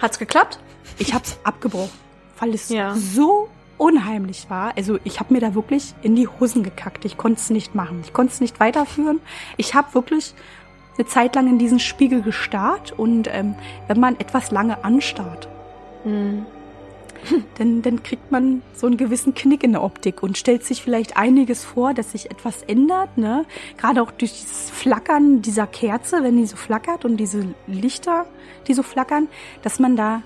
[0.00, 0.58] Hat's geklappt?
[0.98, 1.98] Ich habe es abgebrochen,
[2.38, 2.94] weil es Ja.
[2.94, 4.72] so unheimlich war.
[4.76, 7.04] Also ich habe mir da wirklich in die Hosen gekackt.
[7.04, 8.00] Ich konnte es nicht machen.
[8.04, 9.20] Ich konnte es nicht weiterführen.
[9.58, 10.34] Ich habe wirklich
[10.96, 13.54] eine Zeit lang in diesen Spiegel gestarrt und ähm,
[13.86, 15.46] wenn man etwas lange anstarrt,
[17.58, 21.16] dann, dann kriegt man so einen gewissen Knick in der Optik und stellt sich vielleicht
[21.16, 23.44] einiges vor, dass sich etwas ändert, ne?
[23.76, 28.26] Gerade auch durch dieses Flackern dieser Kerze, wenn die so flackert und diese Lichter,
[28.68, 29.28] die so flackern,
[29.62, 30.22] dass man da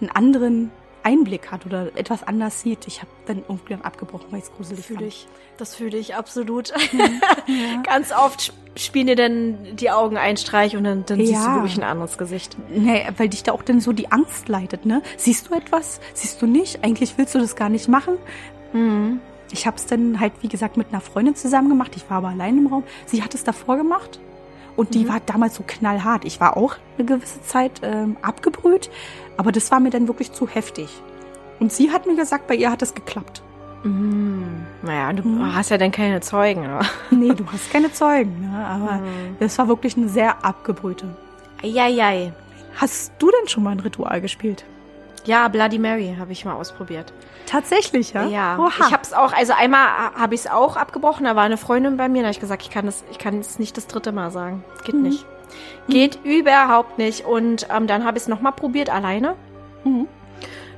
[0.00, 0.70] einen anderen
[1.08, 2.86] Einblick hat oder etwas anders sieht.
[2.86, 5.26] Ich habe dann irgendwie abgebrochen, weil ich es gruselig fühle ich.
[5.56, 6.68] Das fühle ich absolut.
[6.92, 7.82] Ja.
[7.82, 11.26] Ganz oft spielen dir dann die Augen einen Streich und dann, dann ja.
[11.26, 12.56] siehst du wirklich ein anderes Gesicht.
[12.68, 15.02] Nee, weil dich da auch dann so die Angst leitet, ne?
[15.16, 16.00] Siehst du etwas?
[16.12, 16.84] Siehst du nicht?
[16.84, 18.18] Eigentlich willst du das gar nicht machen.
[18.74, 19.20] Mhm.
[19.50, 21.92] Ich habe es dann halt, wie gesagt, mit einer Freundin zusammen gemacht.
[21.96, 22.84] Ich war aber allein im Raum.
[23.06, 24.20] Sie hat es davor gemacht.
[24.78, 25.08] Und die mhm.
[25.08, 26.24] war damals so knallhart.
[26.24, 28.90] Ich war auch eine gewisse Zeit ähm, abgebrüht,
[29.36, 30.88] aber das war mir dann wirklich zu heftig.
[31.58, 33.42] Und sie hat mir gesagt, bei ihr hat es geklappt.
[33.82, 34.64] Mhm.
[34.82, 35.52] Naja, du mhm.
[35.52, 36.60] hast ja dann keine Zeugen.
[36.60, 36.82] Oder?
[37.10, 38.40] Nee, du hast keine Zeugen.
[38.40, 38.56] Ne?
[38.56, 39.36] Aber mhm.
[39.40, 41.06] das war wirklich eine sehr abgebrühte.
[41.60, 42.32] Eieiei.
[42.76, 44.64] Hast du denn schon mal ein Ritual gespielt?
[45.26, 47.12] Ja, Bloody Mary habe ich mal ausprobiert.
[47.46, 48.26] Tatsächlich, ja?
[48.26, 48.58] Ja.
[48.58, 48.86] Oha.
[48.86, 51.96] Ich habe es auch, also einmal habe ich es auch abgebrochen, da war eine Freundin
[51.96, 54.12] bei mir, da habe ich gesagt, ich kann es ich kann es nicht das dritte
[54.12, 54.64] Mal sagen.
[54.84, 55.02] Geht mhm.
[55.02, 55.26] nicht.
[55.88, 56.30] Geht mhm.
[56.30, 57.24] überhaupt nicht.
[57.24, 59.34] Und ähm, dann habe ich es nochmal probiert, alleine.
[59.84, 60.06] Mhm.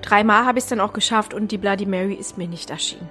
[0.03, 3.09] Dreimal habe ich es dann auch geschafft und die Bloody Mary ist mir nicht erschienen.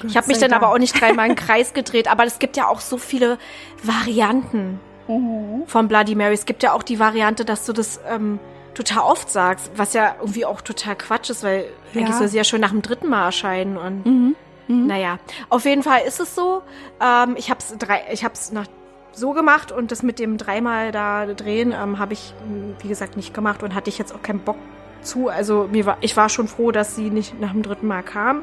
[0.00, 0.62] Gott ich habe mich dann Dank.
[0.62, 3.38] aber auch nicht dreimal im Kreis gedreht, aber es gibt ja auch so viele
[3.82, 5.64] Varianten mhm.
[5.66, 6.34] von Bloody Mary.
[6.34, 8.38] Es gibt ja auch die Variante, dass du das ähm,
[8.74, 12.00] total oft sagst, was ja irgendwie auch total Quatsch ist, weil ja.
[12.00, 14.36] eigentlich soll sie ja schon nach dem dritten Mal erscheinen und mhm.
[14.68, 14.86] Mhm.
[14.86, 15.18] naja,
[15.48, 16.62] auf jeden Fall ist es so.
[17.00, 18.66] Ähm, ich hab's drei, ich hab's nach
[19.12, 22.34] so gemacht und das mit dem dreimal da drehen ähm, habe ich
[22.80, 24.56] wie gesagt nicht gemacht und hatte ich jetzt auch keinen Bock
[25.02, 25.28] zu.
[25.28, 28.42] Also mir war, ich war schon froh, dass sie nicht nach dem dritten Mal kam.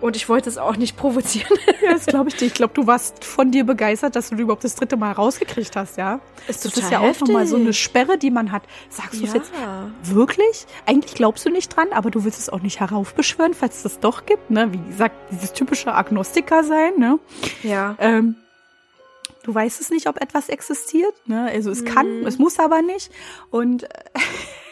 [0.00, 1.58] Und ich wollte es auch nicht provozieren.
[1.82, 2.44] Ja, das glaube ich dir.
[2.44, 5.96] Ich glaube, du warst von dir begeistert, dass du überhaupt das dritte Mal rausgekriegt hast,
[5.96, 6.20] ja?
[6.46, 7.22] Ist das ist ja heftig.
[7.22, 8.64] auch nochmal so eine Sperre, die man hat.
[8.90, 9.50] Sagst du es jetzt
[10.02, 10.66] wirklich?
[10.84, 14.00] Eigentlich glaubst du nicht dran, aber du willst es auch nicht heraufbeschwören, falls es das
[14.00, 14.72] doch gibt, ne?
[14.74, 17.18] Wie gesagt, dieses typische Agnostiker sein, ne?
[17.62, 17.96] Ja.
[17.98, 18.36] Ähm,
[19.42, 21.50] du weißt es nicht, ob etwas existiert, ne?
[21.50, 22.26] Also es kann, mhm.
[22.26, 23.10] es muss aber nicht.
[23.50, 23.88] Und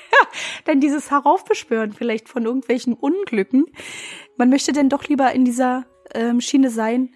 [0.66, 3.66] denn dieses Heraufbeschwören vielleicht von irgendwelchen Unglücken.
[4.39, 5.84] Man möchte denn doch lieber in dieser
[6.14, 7.11] ähm, Schiene sein,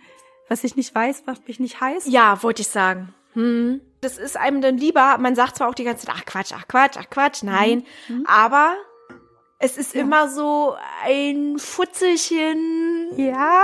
[0.49, 2.09] was ich nicht weiß, was mich nicht heißt.
[2.09, 3.15] Ja, wollte ich sagen.
[3.33, 3.81] Hm.
[4.03, 6.67] Das ist einem dann lieber, man sagt zwar auch die ganze Zeit, ach Quatsch, ach
[6.69, 8.27] Quatsch, ach Quatsch, nein, mhm.
[8.27, 8.75] aber
[9.63, 10.01] es ist ja.
[10.01, 13.13] immer so ein Futzelchen.
[13.17, 13.63] Ja.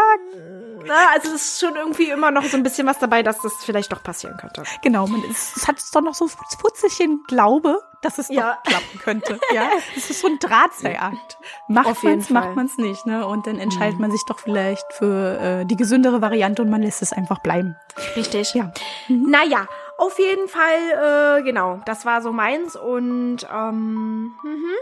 [0.87, 3.53] Na, also es ist schon irgendwie immer noch so ein bisschen was dabei, dass das
[3.65, 4.63] vielleicht doch passieren könnte.
[4.83, 8.55] Genau, man ist, es hat doch noch so Futzelchen Glaube, dass es ja.
[8.55, 9.41] doch klappen könnte.
[9.53, 11.39] Ja, es ist so ein Drahtseilakt.
[11.69, 13.27] Macht man es, macht man es nicht, ne?
[13.27, 14.03] Und dann entscheidet mhm.
[14.03, 17.77] man sich doch vielleicht für äh, die gesündere Variante und man lässt es einfach bleiben.
[18.15, 18.55] Richtig.
[18.55, 18.73] Ja.
[19.09, 19.31] Mhm.
[19.31, 19.67] Naja,
[19.99, 24.73] auf jeden Fall, äh, genau, das war so meins und ähm, mhm.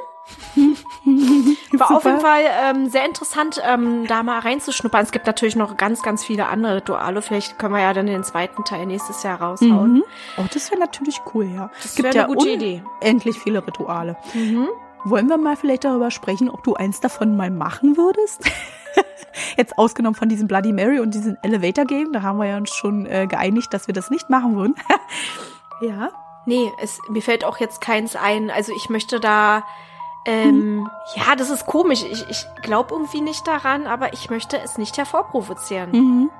[1.72, 5.02] War auf jeden Fall ähm, sehr interessant, ähm, da mal reinzuschnuppern.
[5.02, 7.22] Es gibt natürlich noch ganz, ganz viele andere Rituale.
[7.22, 9.94] Vielleicht können wir ja dann den zweiten Teil nächstes Jahr raushauen.
[9.94, 10.04] Mhm.
[10.36, 11.70] Oh, das wäre natürlich cool, ja.
[11.76, 12.82] Das es gibt ja gute Idee.
[13.00, 14.16] endlich viele Rituale.
[14.34, 14.68] Mhm.
[15.08, 18.42] Wollen wir mal vielleicht darüber sprechen, ob du eins davon mal machen würdest?
[19.56, 22.70] Jetzt ausgenommen von diesem Bloody Mary und diesem Elevator Game, da haben wir ja uns
[22.70, 24.74] schon äh, geeinigt, dass wir das nicht machen würden.
[25.80, 26.10] ja.
[26.44, 28.50] Nee, es, mir fällt auch jetzt keins ein.
[28.50, 29.62] Also ich möchte da
[30.26, 30.90] ähm, hm.
[31.14, 32.02] Ja, das ist komisch.
[32.02, 35.92] Ich, ich glaube irgendwie nicht daran, aber ich möchte es nicht hervorprovozieren.
[35.92, 36.30] Mhm.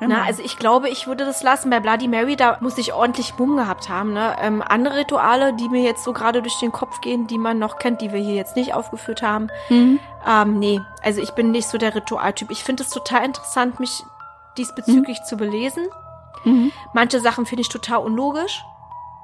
[0.00, 1.70] Na, also ich glaube, ich würde das lassen.
[1.70, 4.12] Bei Bloody Mary, da muss ich ordentlich Mumm gehabt haben.
[4.12, 4.36] Ne?
[4.40, 7.78] Ähm, andere Rituale, die mir jetzt so gerade durch den Kopf gehen, die man noch
[7.78, 9.48] kennt, die wir hier jetzt nicht aufgeführt haben.
[9.70, 9.98] Mhm.
[10.26, 12.50] Ähm, nee, also ich bin nicht so der Ritualtyp.
[12.50, 14.04] Ich finde es total interessant, mich
[14.58, 15.24] diesbezüglich mhm.
[15.24, 15.86] zu belesen.
[16.44, 16.72] Mhm.
[16.92, 18.62] Manche Sachen finde ich total unlogisch.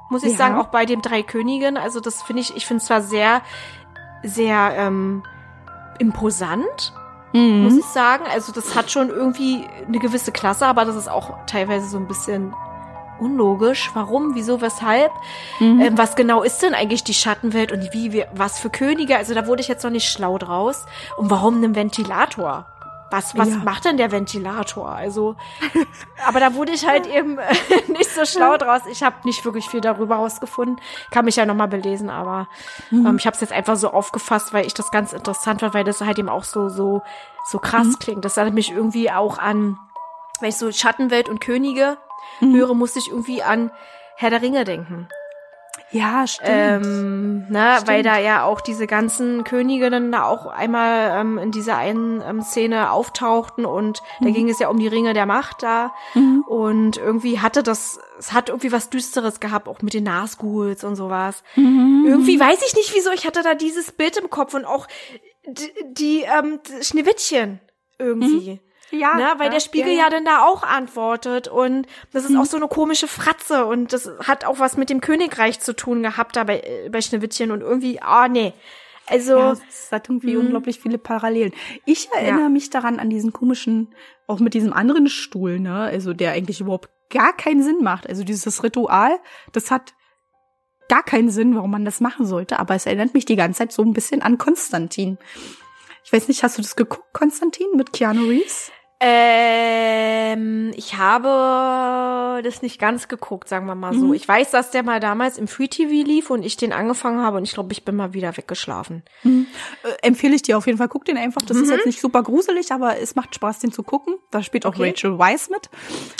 [0.08, 0.38] Muss ich ja.
[0.38, 1.76] sagen, auch bei den drei Königen.
[1.76, 3.42] Also das finde ich, ich finde es zwar sehr
[4.22, 5.22] sehr ähm,
[5.98, 6.92] imposant,
[7.32, 7.64] mhm.
[7.64, 8.24] muss ich sagen.
[8.32, 12.08] Also das hat schon irgendwie eine gewisse Klasse, aber das ist auch teilweise so ein
[12.08, 12.54] bisschen
[13.18, 13.90] unlogisch.
[13.94, 14.34] Warum?
[14.34, 14.60] Wieso?
[14.60, 15.12] Weshalb?
[15.60, 15.80] Mhm.
[15.80, 19.16] Ähm, was genau ist denn eigentlich die Schattenwelt und wie, wie was für Könige?
[19.16, 20.86] Also da wurde ich jetzt noch nicht schlau draus.
[21.16, 22.66] Und warum einen Ventilator?
[23.12, 23.56] Was, was ja.
[23.58, 24.88] macht denn der Ventilator?
[24.88, 25.36] Also,
[26.26, 27.38] aber da wurde ich halt eben
[27.88, 28.82] nicht so schlau draus.
[28.86, 30.80] Ich habe nicht wirklich viel darüber rausgefunden.
[31.10, 32.48] Kann mich ja nochmal belesen, aber
[32.90, 33.06] mhm.
[33.06, 35.84] ähm, ich habe es jetzt einfach so aufgefasst, weil ich das ganz interessant fand, weil
[35.84, 37.02] das halt eben auch so, so,
[37.44, 37.98] so krass mhm.
[37.98, 38.24] klingt.
[38.24, 39.78] Das erinnert mich irgendwie auch an,
[40.40, 41.98] wenn ich so Schattenwelt und Könige
[42.40, 42.54] mhm.
[42.54, 43.70] höre, musste ich irgendwie an
[44.16, 45.08] Herr der Ringe denken.
[45.92, 46.48] Ja, stimmt.
[46.50, 47.88] Ähm, ne, stimmt.
[47.88, 52.22] Weil da ja auch diese ganzen Könige dann da auch einmal ähm, in dieser einen
[52.22, 54.24] ähm, Szene auftauchten und mhm.
[54.24, 55.92] da ging es ja um die Ringe der Macht da.
[56.14, 56.44] Mhm.
[56.48, 60.96] Und irgendwie hatte das, es hat irgendwie was Düsteres gehabt, auch mit den Nazguls und
[60.96, 61.42] sowas.
[61.56, 62.06] Mhm.
[62.08, 64.88] Irgendwie weiß ich nicht wieso, ich hatte da dieses Bild im Kopf und auch
[65.46, 67.60] die, die ähm, Schneewittchen
[67.98, 68.60] irgendwie.
[68.92, 68.98] Mhm.
[68.98, 69.14] Ja.
[69.14, 69.34] Ne?
[69.38, 72.40] Weil ja, der Spiegel ja, ja dann da auch antwortet und das ist hm.
[72.40, 76.02] auch so eine komische Fratze und das hat auch was mit dem Königreich zu tun
[76.02, 78.52] gehabt da bei, äh, bei Schneewittchen und irgendwie, ah oh, nee.
[79.06, 81.52] Also ja, es hat irgendwie unglaublich viele Parallelen.
[81.84, 82.48] Ich erinnere Ja.
[82.48, 83.94] mich daran an diesen komischen,
[84.26, 85.74] auch mit diesem anderen Stuhl, ne?
[85.74, 88.08] Also der eigentlich überhaupt gar keinen Sinn macht.
[88.08, 89.18] Also dieses Ritual,
[89.52, 89.94] das hat
[90.88, 92.58] gar keinen Sinn, warum man das machen sollte.
[92.58, 95.18] Aber es erinnert mich die ganze Zeit so ein bisschen an Konstantin.
[96.04, 98.70] Ich weiß nicht, hast du das geguckt, Konstantin, mit Keanu Reeves?
[99.04, 104.06] Ähm, ich habe das nicht ganz geguckt, sagen wir mal so.
[104.06, 104.14] Mhm.
[104.14, 107.36] Ich weiß, dass der mal damals im Free TV lief und ich den angefangen habe
[107.36, 109.02] und ich glaube, ich bin mal wieder weggeschlafen.
[109.24, 109.30] Äh,
[110.02, 110.88] empfehle ich dir auf jeden Fall.
[110.88, 111.42] Guck den einfach.
[111.42, 111.74] Das ist Mhm.
[111.74, 114.14] jetzt nicht super gruselig, aber es macht Spaß, den zu gucken.
[114.30, 114.88] Da spielt auch Okay.
[114.90, 115.68] Rachel Weisz mit.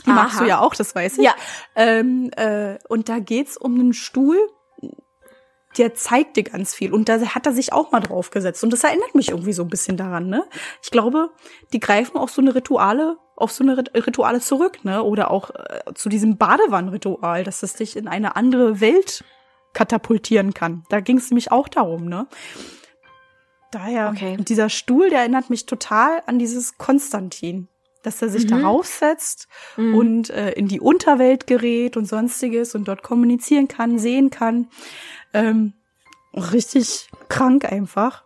[0.06, 0.44] Die magst Aha.
[0.44, 1.24] du ja auch, das weiß ich.
[1.24, 1.34] Ja.
[1.76, 4.36] Ähm, äh, und da geht's um einen Stuhl,
[5.78, 6.92] der zeigt dir ganz viel.
[6.92, 8.62] Und da hat er sich auch mal draufgesetzt.
[8.64, 10.44] Und das erinnert mich irgendwie so ein bisschen daran, ne?
[10.82, 11.30] Ich glaube,
[11.72, 15.02] die greifen auf so eine Rituale, auf so eine Rit- Rituale zurück, ne?
[15.02, 19.24] Oder auch äh, zu diesem Badewannenritual, dass es dich in eine andere Welt
[19.72, 20.84] katapultieren kann.
[20.90, 22.26] Da ging es nämlich auch darum, ne?
[23.70, 24.36] Daher, Okay.
[24.38, 27.68] und dieser Stuhl, der erinnert mich total an dieses Konstantin.
[28.04, 28.48] Dass er sich Mhm.
[28.62, 29.46] darauf setzt
[29.76, 34.66] und äh, in die Unterwelt gerät und sonstiges und dort kommunizieren kann, sehen kann.
[35.34, 35.72] Ähm,
[36.34, 38.24] richtig krank einfach.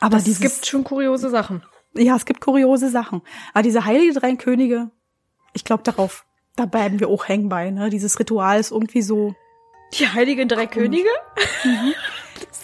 [0.00, 1.62] Aber Es gibt schon kuriose Sachen.
[1.94, 3.22] ja, es gibt kuriose Sachen.
[3.52, 4.90] Aber diese heilige drei Könige,
[5.52, 6.24] ich glaube darauf,
[6.56, 7.90] da bleiben wir auch hängen bei, ne?
[7.90, 9.34] Dieses Ritual ist irgendwie so.
[9.94, 11.08] Die heiligen drei Könige?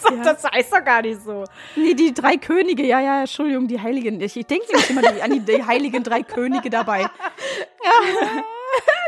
[0.03, 0.23] Das, Ja.
[0.23, 1.45] das heißt doch gar nicht so.
[1.75, 4.19] Nee, die drei Könige, ja, ja, Entschuldigung, die Heiligen.
[4.19, 7.05] Ich, ich denke nämlich immer an die, die heiligen drei Könige dabei.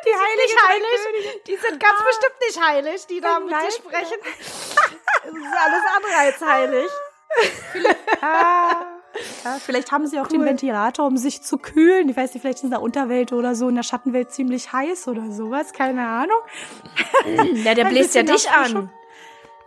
[0.05, 1.41] Die heilig, heilig.
[1.47, 4.17] Die sind ganz bestimmt nicht heilig, die da mit dir sprechen.
[5.25, 6.91] Das ist alles andere als heilig.
[8.21, 8.85] Ah.
[9.45, 12.09] Ja, vielleicht haben sie auch den Ventilator, um sich zu kühlen.
[12.09, 15.07] Ich weiß nicht, vielleicht ist in der Unterwelt oder so, in der Schattenwelt ziemlich heiß
[15.07, 15.71] oder sowas.
[15.71, 16.39] Keine Ahnung.
[17.53, 18.91] Ja, der bläst ja dich an.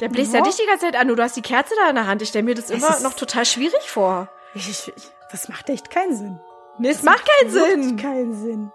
[0.00, 0.40] Der bläst ja.
[0.40, 0.44] Ja.
[0.44, 1.08] dich die ganze Zeit an.
[1.08, 2.20] Du hast die Kerze da in der Hand.
[2.22, 4.28] Ich stelle mir das immer ist- noch total schwierig vor.
[4.54, 4.92] Ich, ich,
[5.30, 6.40] das macht echt keinen Sinn.
[6.78, 7.96] Nee, es macht keinen Sinn.
[7.96, 8.72] keinen Sinn.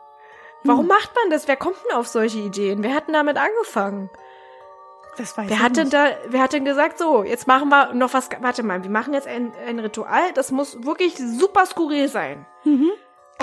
[0.64, 1.48] Warum macht man das?
[1.48, 2.84] Wer kommt denn auf solche Ideen?
[2.84, 4.10] Wer hat denn damit angefangen?
[5.18, 5.94] Das weiß Wer ich hat denn nicht.
[5.94, 9.14] da, wer hat denn gesagt, so, jetzt machen wir noch was, warte mal, wir machen
[9.14, 12.46] jetzt ein, ein Ritual, das muss wirklich super skurril sein.
[12.64, 12.92] Mhm.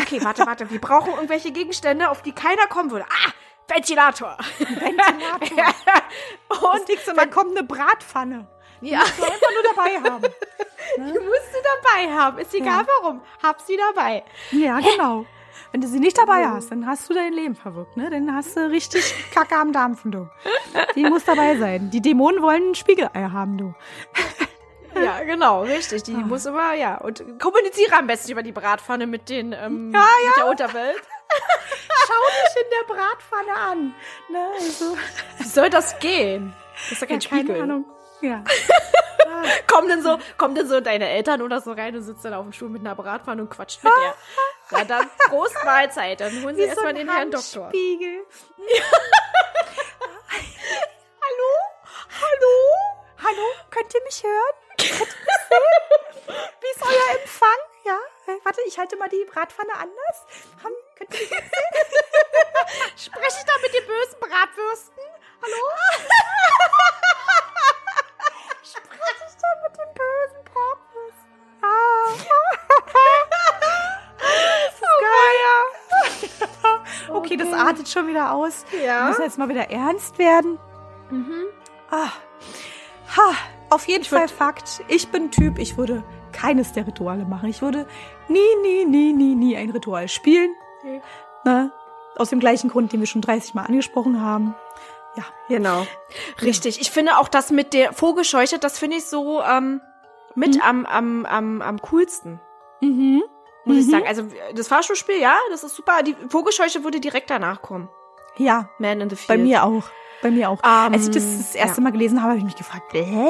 [0.01, 3.05] Okay, warte, warte, wir brauchen irgendwelche Gegenstände, auf die keiner kommen würde.
[3.11, 3.33] Ah,
[3.67, 4.39] Ventilator.
[4.59, 6.03] Ventilator.
[6.73, 8.47] Und nix, und dann kommt eine Bratpfanne.
[8.81, 10.23] Ja, Die wir einfach nur dabei haben.
[10.97, 12.39] die musst du dabei haben.
[12.39, 12.87] Ist egal Ja.
[13.03, 13.21] warum.
[13.43, 14.25] Hab sie dabei.
[14.53, 15.27] Ja, genau.
[15.73, 18.09] Wenn du sie nicht dabei hast, dann hast du dein Leben verwirkt, ne?
[18.11, 20.29] Dann hast du richtig Kacke am Dampfen, du.
[20.95, 21.91] Die muss dabei sein.
[21.91, 23.75] Die Dämonen wollen ein Spiegelei haben, du.
[24.95, 26.03] Ja, genau, richtig.
[26.05, 26.97] Die muss immer, ja.
[26.97, 30.97] Und kommuniziere am besten über die Bratpfanne mit den, ähm, Ja, mit der Unterwelt.
[32.07, 33.95] Schau dich in der Bratpfanne an.
[34.29, 34.97] Ne, also,
[35.37, 36.53] Wie soll das gehen?
[36.75, 37.63] Das ist doch kein ja, keine Spiegel.
[37.63, 37.85] Ahnung.
[38.23, 38.43] Ja.
[39.69, 42.43] Kommen denn so, kommen denn so deine Eltern oder so rein und sitzt dann auf
[42.43, 44.15] dem Stuhl mit einer Bratpfanne und quatscht mit dir.
[44.71, 46.21] Na dann, Prost Mahlzeit.
[46.21, 47.65] Dann holen sie erstmal den Herrn Doktor.
[47.65, 48.27] Handspiegel.
[51.23, 51.51] Hallo?
[52.21, 52.55] Hallo?
[53.25, 54.55] Hallo, könnt ihr mich hören?
[54.77, 55.09] Könnt ihr mich
[55.49, 56.37] sehen?
[56.61, 57.59] Wie ist euer Empfang?
[57.85, 60.27] Ja, äh, warte, ich halte mal die Bratpfanne anders.
[60.63, 61.41] Haben, könnt ihr mich sehen?
[62.97, 65.03] Spreche ich da mit den bösen Bratwürsten?
[65.43, 65.57] Hallo?
[68.63, 71.33] Spreche ich da mit den bösen Bratwürsten?
[71.63, 72.13] Ah.
[74.19, 76.39] Ist geil.
[77.11, 78.65] Okay, das artet schon wieder aus.
[78.85, 79.03] Ja.
[79.05, 80.59] Wir müssen jetzt mal wieder ernst werden.
[81.11, 81.45] Mhm.
[81.91, 82.09] Ah.
[83.17, 83.33] Ha,
[83.71, 84.83] auf jeden würd- Fall Fakt.
[84.89, 87.49] Ich bin Typ, ich würde keines der Rituale machen.
[87.49, 87.87] Ich würde
[88.29, 90.51] nie, nie, nie, nie, nie ein Ritual spielen.
[90.83, 91.01] Nee.
[91.45, 91.73] Ne?
[92.17, 94.55] Aus dem gleichen Grund, den wir schon 30 Mal angesprochen haben.
[95.17, 95.25] Ja.
[95.49, 95.87] Genau.
[96.43, 96.81] Richtig.
[96.81, 99.81] Ich finde auch das mit der Vogelscheuche, das finde ich so ähm,
[100.35, 102.39] mit am, am, am, am coolsten.
[102.81, 103.23] Mhm.
[103.69, 103.91] Muss ich Mhm.
[103.91, 104.07] sagen.
[104.07, 104.23] Also
[104.55, 106.03] das Fahrstuhlspiel, ja, das ist super.
[106.03, 107.89] Die Vogelscheuche würde direkt danach kommen.
[108.37, 109.29] Ja, Man in the Field.
[109.29, 109.85] bei mir auch.
[110.23, 110.59] Bei mir auch.
[110.65, 111.83] Ähm, Als ich das das erste ja.
[111.85, 113.29] Mal gelesen habe, habe ich mich gefragt, hä?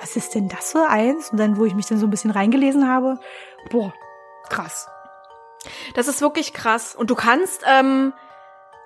[0.00, 1.30] Was ist denn das für eins?
[1.30, 3.18] Und dann, wo ich mich dann so ein bisschen reingelesen habe,
[3.70, 3.92] boah,
[4.50, 4.88] krass.
[5.94, 6.94] Das ist wirklich krass.
[6.94, 8.12] Und du kannst, ähm,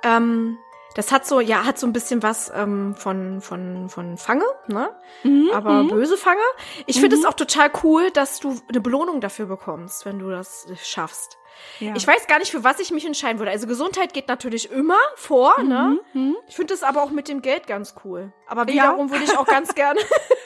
[0.05, 0.57] ähm,
[0.95, 4.91] das hat so, ja, hat so ein bisschen was ähm, von, von, von Fange, ne?
[5.23, 5.89] Mhm, Aber mhm.
[5.89, 6.41] böse Fange.
[6.87, 7.23] Ich finde Mhm.
[7.23, 11.37] es auch total cool, dass du eine Belohnung dafür bekommst, wenn du das schaffst.
[11.79, 11.93] Ja.
[11.97, 13.51] Ich weiß gar nicht, für was ich mich entscheiden würde.
[13.51, 15.99] Also Gesundheit geht natürlich immer vor, ne?
[16.15, 16.37] Mhm.
[16.49, 18.33] Ich finde das aber auch mit dem Geld ganz cool.
[18.47, 18.85] Aber Ja.
[18.93, 20.01] wiederum würde ich auch ganz gerne.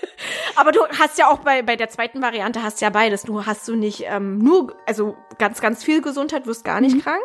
[0.57, 3.23] aber du hast ja auch bei, bei der zweiten Variante hast ja beides.
[3.23, 7.23] Du hast du nicht ähm, nur, also ganz, ganz viel Gesundheit, wirst gar nicht krank.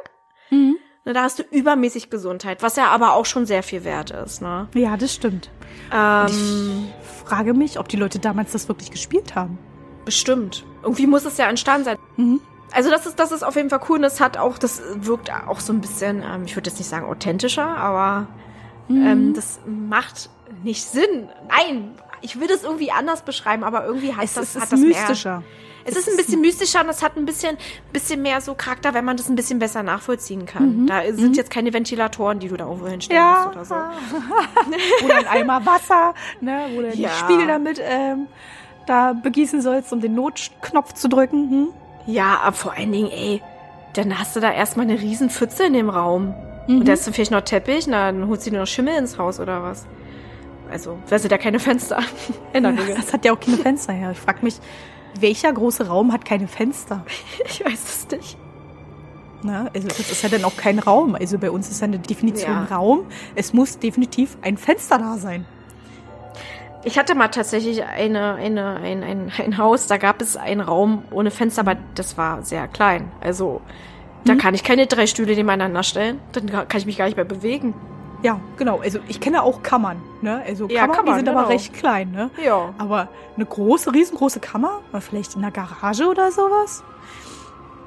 [0.52, 0.78] Mhm.
[1.10, 4.43] Ne, da hast du übermäßig Gesundheit, was ja aber auch schon sehr viel wert ist.
[4.43, 4.68] Ne?
[4.76, 5.49] Ja, das stimmt.
[5.91, 9.57] Ähm, ich frage mich, ob die Leute damals das wirklich gespielt haben.
[10.05, 10.66] Bestimmt.
[10.84, 11.97] Irgendwie muss es ja entstanden sein.
[12.18, 12.41] Mhm.
[12.74, 13.95] Also das ist, das ist auf jeden Fall cool.
[13.95, 16.89] Und das hat auch, das wirkt auch so ein bisschen, ähm, ich würde jetzt nicht
[16.89, 18.28] sagen authentischer, aber
[18.88, 19.07] Mhm.
[19.07, 20.30] ähm, das macht
[20.64, 21.28] nicht Sinn.
[21.47, 24.80] Nein, ich will das irgendwie anders beschreiben, aber irgendwie heißt das, es hat ist das
[24.80, 25.38] mystischer.
[25.39, 25.43] Mehr.
[25.90, 27.58] Es ist ein bisschen mystischer und es hat ein bisschen,
[27.94, 30.88] bisschen mehr so Charakter, wenn man das ein bisschen besser nachvollziehen kann.
[30.88, 33.28] Da sind jetzt keine Ventilatoren, die du da irgendwo hinstellen Mhm.
[33.28, 33.44] Ja.
[33.46, 33.76] musst oder so.
[35.06, 37.10] Oder ein Eimer Wasser, ne, wo du Ja.
[37.10, 38.28] die Spiegel damit ähm,
[38.88, 41.50] da begießen sollst, um den Notknopf zu drücken.
[41.50, 41.68] Hm?
[42.08, 43.42] Ja, aber vor allen Dingen, ey,
[43.94, 46.34] dann hast du da erstmal eine riesen Pfütze in dem Raum.
[46.68, 46.80] Mhm.
[46.80, 49.18] Und da ist dann vielleicht noch Teppich, na, dann holst du dir noch Schimmel ins
[49.18, 49.86] Haus oder was.
[50.72, 51.98] Also, da sind ja keine Fenster.
[52.54, 52.94] In der Regel.
[52.96, 54.12] Das hat ja auch keine Fenster her.
[54.12, 54.56] Ich frage mich,
[55.20, 57.05] welcher große Raum hat keine Fenster?
[57.45, 58.38] Ich weiß es nicht.
[59.41, 59.70] Ne?
[59.74, 61.16] Also das ist ja dann auch kein Raum.
[61.16, 62.76] Also bei uns ist ja eine Definition Ja.
[62.76, 63.05] Raum.
[63.36, 65.45] Es muss definitiv ein Fenster da sein.
[66.84, 71.03] Ich hatte mal tatsächlich eine, eine, ein, ein, ein Haus, da gab es einen Raum
[71.12, 73.12] ohne Fenster, aber das war sehr klein.
[73.20, 73.62] Also,
[74.24, 74.38] da Mhm.
[74.38, 76.20] kann ich keine drei Stühle nebeneinander stellen.
[76.32, 77.74] Dann kann ich mich gar nicht mehr bewegen.
[78.22, 78.80] Ja, genau.
[78.80, 80.02] Also ich kenne auch Kammern.
[80.22, 80.44] Ne?
[80.46, 81.40] Also Ja, Kammern, Kammern, die sind genau.
[81.40, 82.12] aber recht klein.
[82.12, 82.30] Ne?
[82.44, 82.74] Ja.
[82.78, 86.84] Aber eine große, riesengroße Kammer, mal vielleicht in der Garage oder sowas.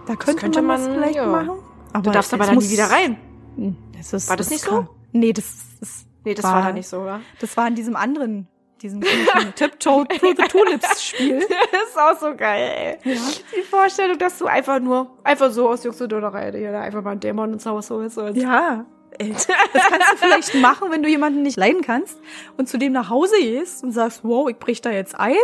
[0.07, 1.27] Da könnte, könnte man, man, das vielleicht ja.
[1.27, 1.59] machen.
[1.93, 3.19] Aber Du darfst aber dann muss- nie wieder rein.
[3.57, 4.71] Hm, Das ist, War das nicht so?
[4.71, 5.45] kann- Nee, das
[5.81, 7.21] ist, Nee, das war, da nicht so, oder?
[7.41, 8.49] das war in diesem anderen,
[8.81, 9.01] diesem
[9.57, 11.41] Tiptoe Through the Tulips Spiel.
[11.73, 13.13] Das ist auch so geil, ey.
[13.13, 13.21] Ja.
[13.57, 16.49] Die Vorstellung, dass du einfach nur, einfach so aus Jux und Dollerei
[16.81, 18.17] einfach mal einen Dämon ins Haus holst.
[18.17, 18.87] Und Ja.
[19.19, 22.19] Ey, Das kannst du vielleicht machen, wenn du jemanden nicht leiden kannst
[22.57, 25.35] und zu dem nach Hause gehst und sagst, wow, ich brich da jetzt ein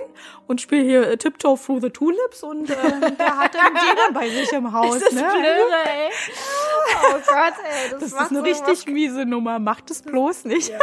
[0.46, 2.74] und spiele hier äh, Tiptoe Through the Tulips und äh,
[3.18, 4.98] der hat dann einen Dämon bei sich im Haus.
[4.98, 5.28] Das ist ne?
[5.30, 6.10] blöde, ey.
[7.04, 7.90] Oh Gott, ey.
[7.90, 9.58] Das, Das macht ist eine so richtig miese Nummer.
[9.58, 10.70] Mach das bloß nicht.
[10.70, 10.78] Ja,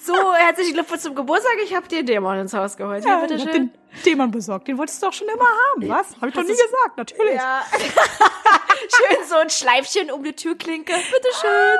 [0.00, 1.52] So, herzlichen Glückwunsch zum Geburtstag.
[1.64, 3.04] Ich hab dir einen Dämon ins Haus geholt.
[3.04, 3.52] Ja, ich hab bitteschön.
[3.52, 3.70] den
[4.04, 4.68] Dämon besorgt.
[4.68, 6.16] Den wolltest du doch schon immer haben, was?
[6.20, 7.34] Hab ich doch nie gesagt, natürlich.
[7.34, 7.62] Ja.
[8.88, 10.92] Schön so ein Schleifchen um die Türklinke.
[10.92, 11.78] Bitteschön.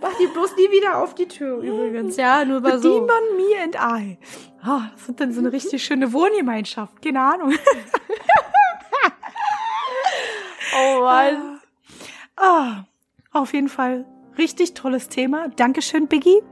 [0.00, 2.16] Mach die bloß nie wieder auf die Tür übrigens.
[2.16, 3.00] Ja, nur bei so.
[3.00, 4.18] Demon, me and I.
[4.62, 7.02] Ah, das ist dann so eine richtig schöne Wohngemeinschaft.
[7.02, 7.54] Keine Ahnung.
[10.78, 11.60] Oh Mann.
[12.36, 12.84] Ah,
[13.32, 14.04] auf jeden Fall
[14.36, 15.48] richtig tolles Thema.
[15.48, 16.42] Dankeschön, Biggie,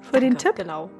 [0.00, 0.56] für den Tipp.
[0.56, 0.90] Genau.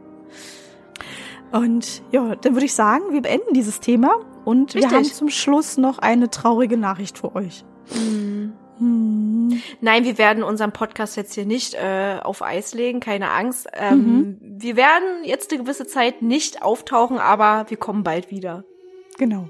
[1.50, 4.96] Und ja, dann würde ich sagen, wir beenden dieses Thema und wir Richtig.
[4.96, 7.64] haben zum Schluss noch eine traurige Nachricht für euch.
[7.92, 8.52] Hm.
[9.80, 13.68] Nein, wir werden unseren Podcast jetzt hier nicht äh, auf Eis legen, keine Angst.
[13.74, 18.64] Ähm, Wir werden jetzt eine gewisse Zeit nicht auftauchen, aber wir kommen bald wieder.
[19.18, 19.48] Genau.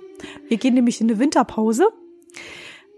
[0.48, 1.88] Wir gehen nämlich in eine Winterpause.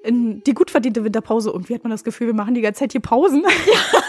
[0.02, 1.50] In die gut verdiente Winterpause.
[1.50, 3.42] Irgendwie hat man das Gefühl, wir machen die ganze Zeit hier Pausen.
[3.42, 3.54] Pause,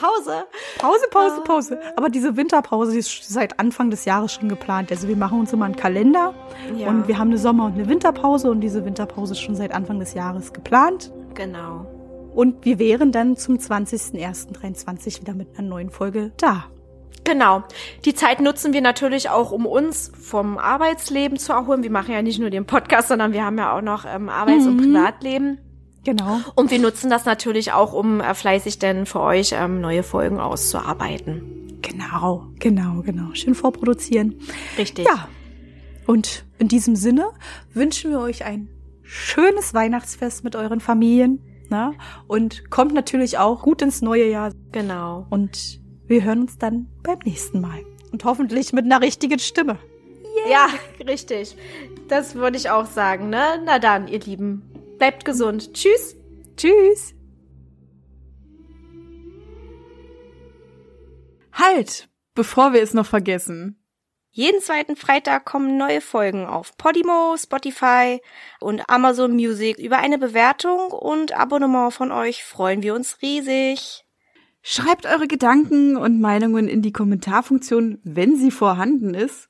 [0.00, 0.44] Pause.
[0.78, 1.78] Pause, Pause, Pause.
[1.96, 4.90] Aber diese Winterpause, die ist seit Anfang des Jahres schon geplant.
[4.90, 6.34] Also wir machen uns immer einen Kalender
[6.76, 6.88] Ja.
[6.88, 9.98] und wir haben eine Sommer- und eine Winterpause und diese Winterpause ist schon seit Anfang
[10.00, 11.12] des Jahres geplant.
[11.34, 11.86] Genau.
[12.34, 16.64] Und wir wären dann zum 20.01.23 wieder mit einer neuen Folge da.
[17.24, 17.62] Genau.
[18.04, 21.82] Die Zeit nutzen wir natürlich auch, um uns vom Arbeitsleben zu erholen.
[21.82, 24.66] Wir machen ja nicht nur den Podcast, sondern wir haben ja auch noch ähm, Arbeits-
[24.66, 25.58] und Privatleben.
[26.04, 26.40] Genau.
[26.54, 30.40] Und wir nutzen das natürlich auch, um äh, fleißig denn für euch ähm, neue Folgen
[30.40, 31.78] auszuarbeiten.
[31.82, 33.34] Genau, genau, genau.
[33.34, 34.36] Schön vorproduzieren.
[34.78, 35.06] Richtig.
[35.06, 35.28] Ja.
[36.06, 37.30] Und in diesem Sinne
[37.72, 38.68] wünschen wir euch ein
[39.02, 41.40] schönes Weihnachtsfest mit euren Familien.
[41.68, 41.92] Na?
[42.26, 44.52] Und kommt natürlich auch gut ins neue Jahr.
[44.72, 45.26] Genau.
[45.30, 47.84] Und wir hören uns dann beim nächsten Mal.
[48.10, 49.78] Und hoffentlich mit einer richtigen Stimme.
[50.50, 50.66] Ja,
[51.06, 51.56] richtig.
[52.08, 53.62] Das würde ich auch sagen, ne?
[53.64, 54.69] Na dann, ihr Lieben.
[55.00, 55.72] Bleibt gesund.
[55.72, 56.14] Tschüss.
[56.58, 57.14] Tschüss.
[61.54, 63.82] Halt, bevor wir es noch vergessen.
[64.28, 68.20] Jeden zweiten Freitag kommen neue Folgen auf Podimo, Spotify
[68.60, 69.78] und Amazon Music.
[69.78, 74.04] Über eine Bewertung und Abonnement von euch freuen wir uns riesig.
[74.60, 79.49] Schreibt eure Gedanken und Meinungen in die Kommentarfunktion, wenn sie vorhanden ist.